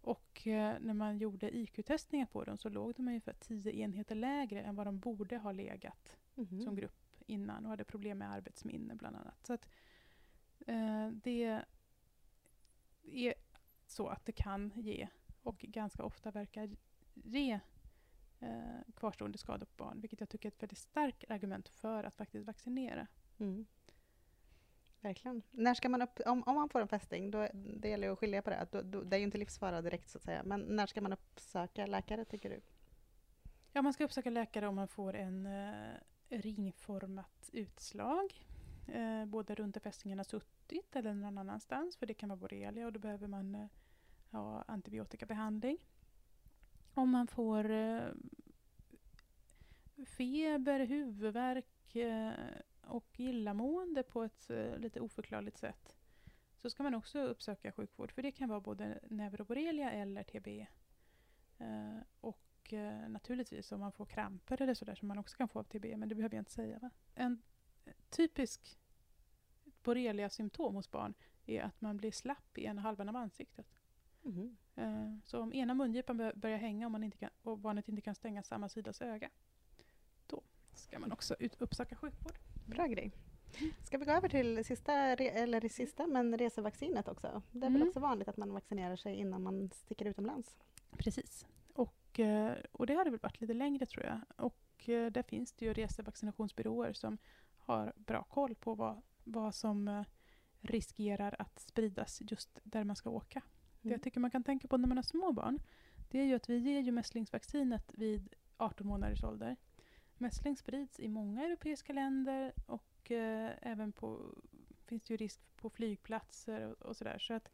[0.00, 4.62] Och eh, när man gjorde IQ-testningar på dem så låg de ungefär 10 enheter lägre
[4.62, 6.60] än vad de borde ha legat Mhm.
[6.62, 9.46] som grupp innan och hade problem med arbetsminne bland annat.
[9.46, 9.68] Så att,
[10.66, 11.62] eh, det
[13.02, 13.34] är
[13.86, 15.08] så att det kan ge
[15.42, 16.70] och ganska ofta verkar
[17.14, 17.60] ge
[18.40, 22.14] eh, kvarstående skador på barn, vilket jag tycker är ett väldigt starkt argument för att
[22.14, 23.06] faktiskt vaccinera.
[23.38, 23.66] Mm.
[25.04, 25.42] Verkligen.
[25.50, 28.18] När ska man upp, om, om man får en fästing, då, det gäller ju att
[28.18, 28.66] skilja på det.
[28.70, 30.42] Då, då, det är ju inte livsfara direkt så att säga.
[30.44, 32.60] Men när ska man uppsöka läkare tycker du?
[33.72, 35.94] Ja, man ska uppsöka läkare om man får en eh,
[36.28, 38.46] ringformat utslag.
[38.88, 41.96] Eh, både runt där fästingen har suttit eller någon annanstans.
[41.96, 43.66] För det kan vara borrelia och då behöver man eh,
[44.30, 45.78] ha antibiotikabehandling.
[46.94, 48.08] Om man får eh,
[50.06, 52.32] feber, huvudvärk eh,
[52.88, 55.96] och illamående på ett eh, lite oförklarligt sätt
[56.56, 58.12] så ska man också uppsöka sjukvård.
[58.12, 60.66] För det kan vara både neuroborrelia eller TBE.
[61.58, 65.58] Eh, och eh, naturligtvis om man får kramper eller sådär som man också kan få
[65.58, 66.78] av TBE, men det behöver jag inte säga.
[66.78, 66.90] Va?
[67.14, 67.42] En
[68.10, 68.78] typisk
[69.82, 71.14] borrelia-symptom hos barn
[71.46, 73.66] är att man blir slapp i ena halvan av ansiktet.
[74.74, 78.02] Eh, Så om ena mungipan bör- börjar hänga och, man inte kan, och barnet inte
[78.02, 79.30] kan stänga samma sidas öga,
[80.26, 80.42] då
[80.74, 82.38] ska man också ut, uppsöka sjukvård.
[82.66, 83.12] Bra grej.
[83.84, 87.42] Ska vi gå över till sista, eller sista, men resevaccinet också?
[87.52, 87.88] Det är väl Mm.
[87.88, 90.56] också vanligt att man vaccinerar sig innan man sticker utomlands?
[90.98, 91.46] Precis.
[91.74, 94.20] Och, eh, och det har det väl varit lite längre tror jag.
[94.36, 97.18] Och eh, där finns det ju resevaccinationsbyråer som
[97.56, 100.04] har bra koll på vad, vad som eh,
[100.60, 103.42] riskerar att spridas just där man ska åka.
[103.80, 103.92] Det Mm.
[103.92, 105.58] jag tycker man kan tänka på när man har små barn,
[106.10, 109.56] det är ju att vi ger ju mässlingsvaccinet vid 18 månaders ålder.
[110.18, 114.34] Mässling sprids i många europeiska länder och eh, även på,
[114.84, 117.18] finns det ju risk på flygplatser och, och sådär.
[117.18, 117.50] Så att,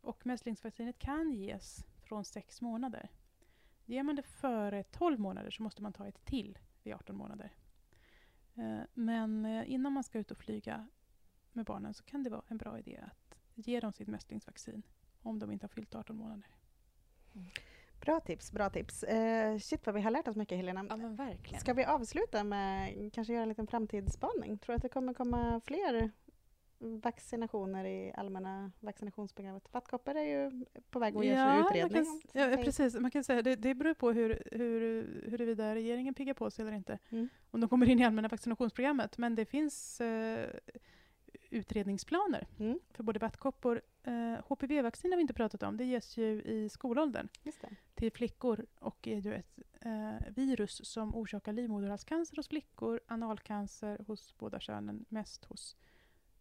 [0.00, 3.08] och mässlingsvaccinet kan ges från sex månader.
[3.84, 7.52] Ger man det före 12 månader så måste man ta ett till vid 18 månader.
[8.54, 10.88] Eh, Men eh, innan man ska ut och flyga
[11.52, 14.82] med barnen så kan det vara en bra idé att ge dem sitt mässlingsvaccin
[15.22, 16.46] om de inte har fyllt 18 månader.
[17.34, 17.48] Mm.
[18.00, 19.02] Bra tips, bra tips.
[19.02, 20.86] Eh, shit vad vi har lärt oss mycket Helena.
[20.88, 21.60] Ja, men verkligen.
[21.60, 24.58] Ska vi avsluta med kanske göra en liten framtidsspaning?
[24.58, 26.10] Tror du att det kommer komma fler
[26.80, 29.68] vaccinationer i allmänna vaccinationsprogrammet?
[29.72, 32.04] Vattkoppor är ju på väg att göra man utredning.
[32.04, 32.94] kan, om- ja, precis.
[32.94, 36.76] Man kan säga det, det beror på hur, hur, huruvida regeringen piggar på sig eller
[36.76, 36.98] inte.
[37.08, 37.28] Mm.
[37.50, 39.18] Om de kommer in i allmänna vaccinationsprogrammet.
[39.18, 40.50] Men det finns eh,
[41.50, 43.82] utredningsplaner Mm, för både vattkoppor.
[44.02, 45.76] Eh, HPV-vaccin har vi inte pratat om.
[45.76, 47.76] Det ges ju i skolåldern just det.
[47.94, 54.34] till flickor och är ju ett eh, virus som orsakar livmoderhalscancer hos flickor, analcancer hos
[54.38, 55.76] båda könen, mest hos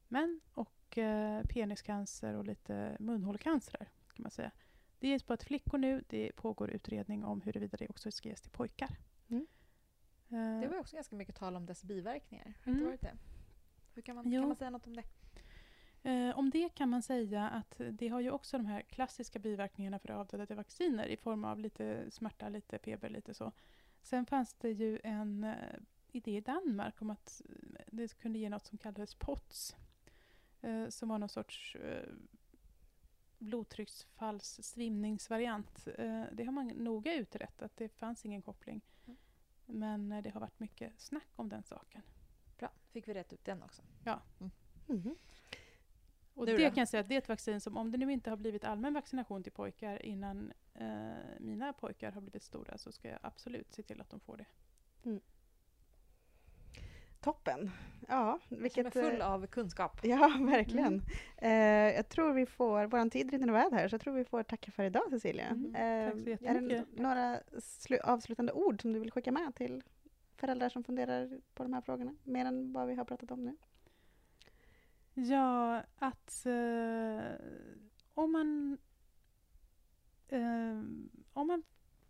[0.07, 4.51] män och eh, peniscancer och lite munhålecancer kan man säga.
[4.99, 6.03] Det ges på till flickor nu.
[6.09, 8.97] Det pågår utredning om huruvida det också ska ges till pojkar.
[9.29, 9.47] Mm.
[10.29, 12.45] Eh, Det var också ganska mycket tal om dess biverkningar.
[12.45, 12.77] Har det Mm.
[12.79, 13.17] inte varit det?
[13.97, 14.41] Hur kan man, Jo.
[14.41, 15.03] kan man säga något om det?
[16.03, 19.99] Eh, om det kan man säga att det har ju också de här klassiska biverkningarna
[19.99, 23.51] för avdödade vacciner i form av lite smärta, lite feber, lite så.
[24.01, 25.75] Sen fanns det ju en eh,
[26.11, 29.75] idé i Danmark om att eh, det kunde ge något som kallades POTS.
[30.61, 32.09] Eh, som var någon sorts eh,
[33.37, 35.87] blodtrycksfalls svimningsvariant.
[35.97, 38.81] Eh, det har man noga utrett att det fanns ingen koppling.
[39.05, 39.17] Mm.
[39.65, 42.01] Men eh, det har varit mycket snack om den saken.
[42.57, 43.81] Bra, fick vi rätt ut den också.
[44.87, 45.15] Mhm.
[46.33, 46.69] Och Du det då?
[46.69, 48.63] kan jag säga att det är ett vaccin som om det nu inte har blivit
[48.63, 50.85] allmän vaccination till pojkar innan eh,
[51.39, 54.45] mina pojkar har blivit stora så ska jag absolut se till att de får det.
[57.21, 57.71] Toppen.
[58.07, 59.99] Ja, Vilket, som är full eh, av kunskap.
[60.03, 61.01] Ja, verkligen.
[61.37, 61.51] Eh,
[61.95, 64.71] jag tror vi får, vår tid rinner iväg här, så jag tror vi får tacka
[64.71, 65.45] för idag Cecilia.
[65.47, 66.97] Mm, Eh, tack så är det jättemycket.
[66.99, 69.83] några slu- avslutande ord som du vill skicka med till
[70.37, 72.15] föräldrar som funderar på de här frågorna?
[72.23, 73.57] Mer än vad vi har pratat om nu.
[75.13, 77.31] Ja, att eh,
[78.13, 78.77] om man
[80.27, 80.83] eh,
[81.33, 81.63] om man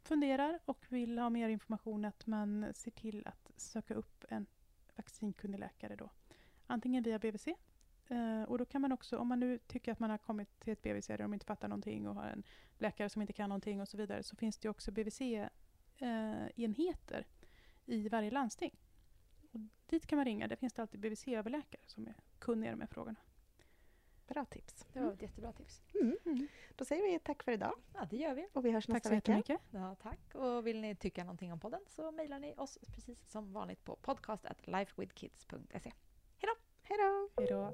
[0.03, 4.45] funderar och vill ha mer information att man ser till att söka upp en
[4.95, 6.09] vaccinkunnig läkare då.
[6.67, 7.47] Antingen via BVC
[8.07, 10.73] eh, och då kan man också, om man nu tycker att man har kommit till
[10.73, 12.43] ett BVC där de inte fattar någonting och har en
[12.77, 17.25] läkare som inte kan någonting och så vidare så finns det också BVC-enheter eh,
[17.87, 18.75] i varje landsting.
[19.51, 20.47] Och dit kan man ringa.
[20.47, 23.15] Där finns det alltid BVC-överläkare som är kunniga i de här frågorna.
[24.27, 24.85] Bra tips.
[24.93, 25.81] Det var ett jättebra tips.
[26.01, 26.47] Mm.
[26.75, 28.47] Då säger vi tack för idag Ja, det gör vi.
[28.53, 29.31] och vi hörs Tack nästa så vecka.
[29.37, 29.67] jättemycket.
[29.71, 30.35] Ja, tack.
[30.35, 33.95] Och vill ni tycka någonting om podden så mejlar ni oss precis som vanligt på
[33.95, 35.91] podcast.lifewithkids.se.
[36.39, 37.29] Hej då!
[37.37, 37.73] Hej då.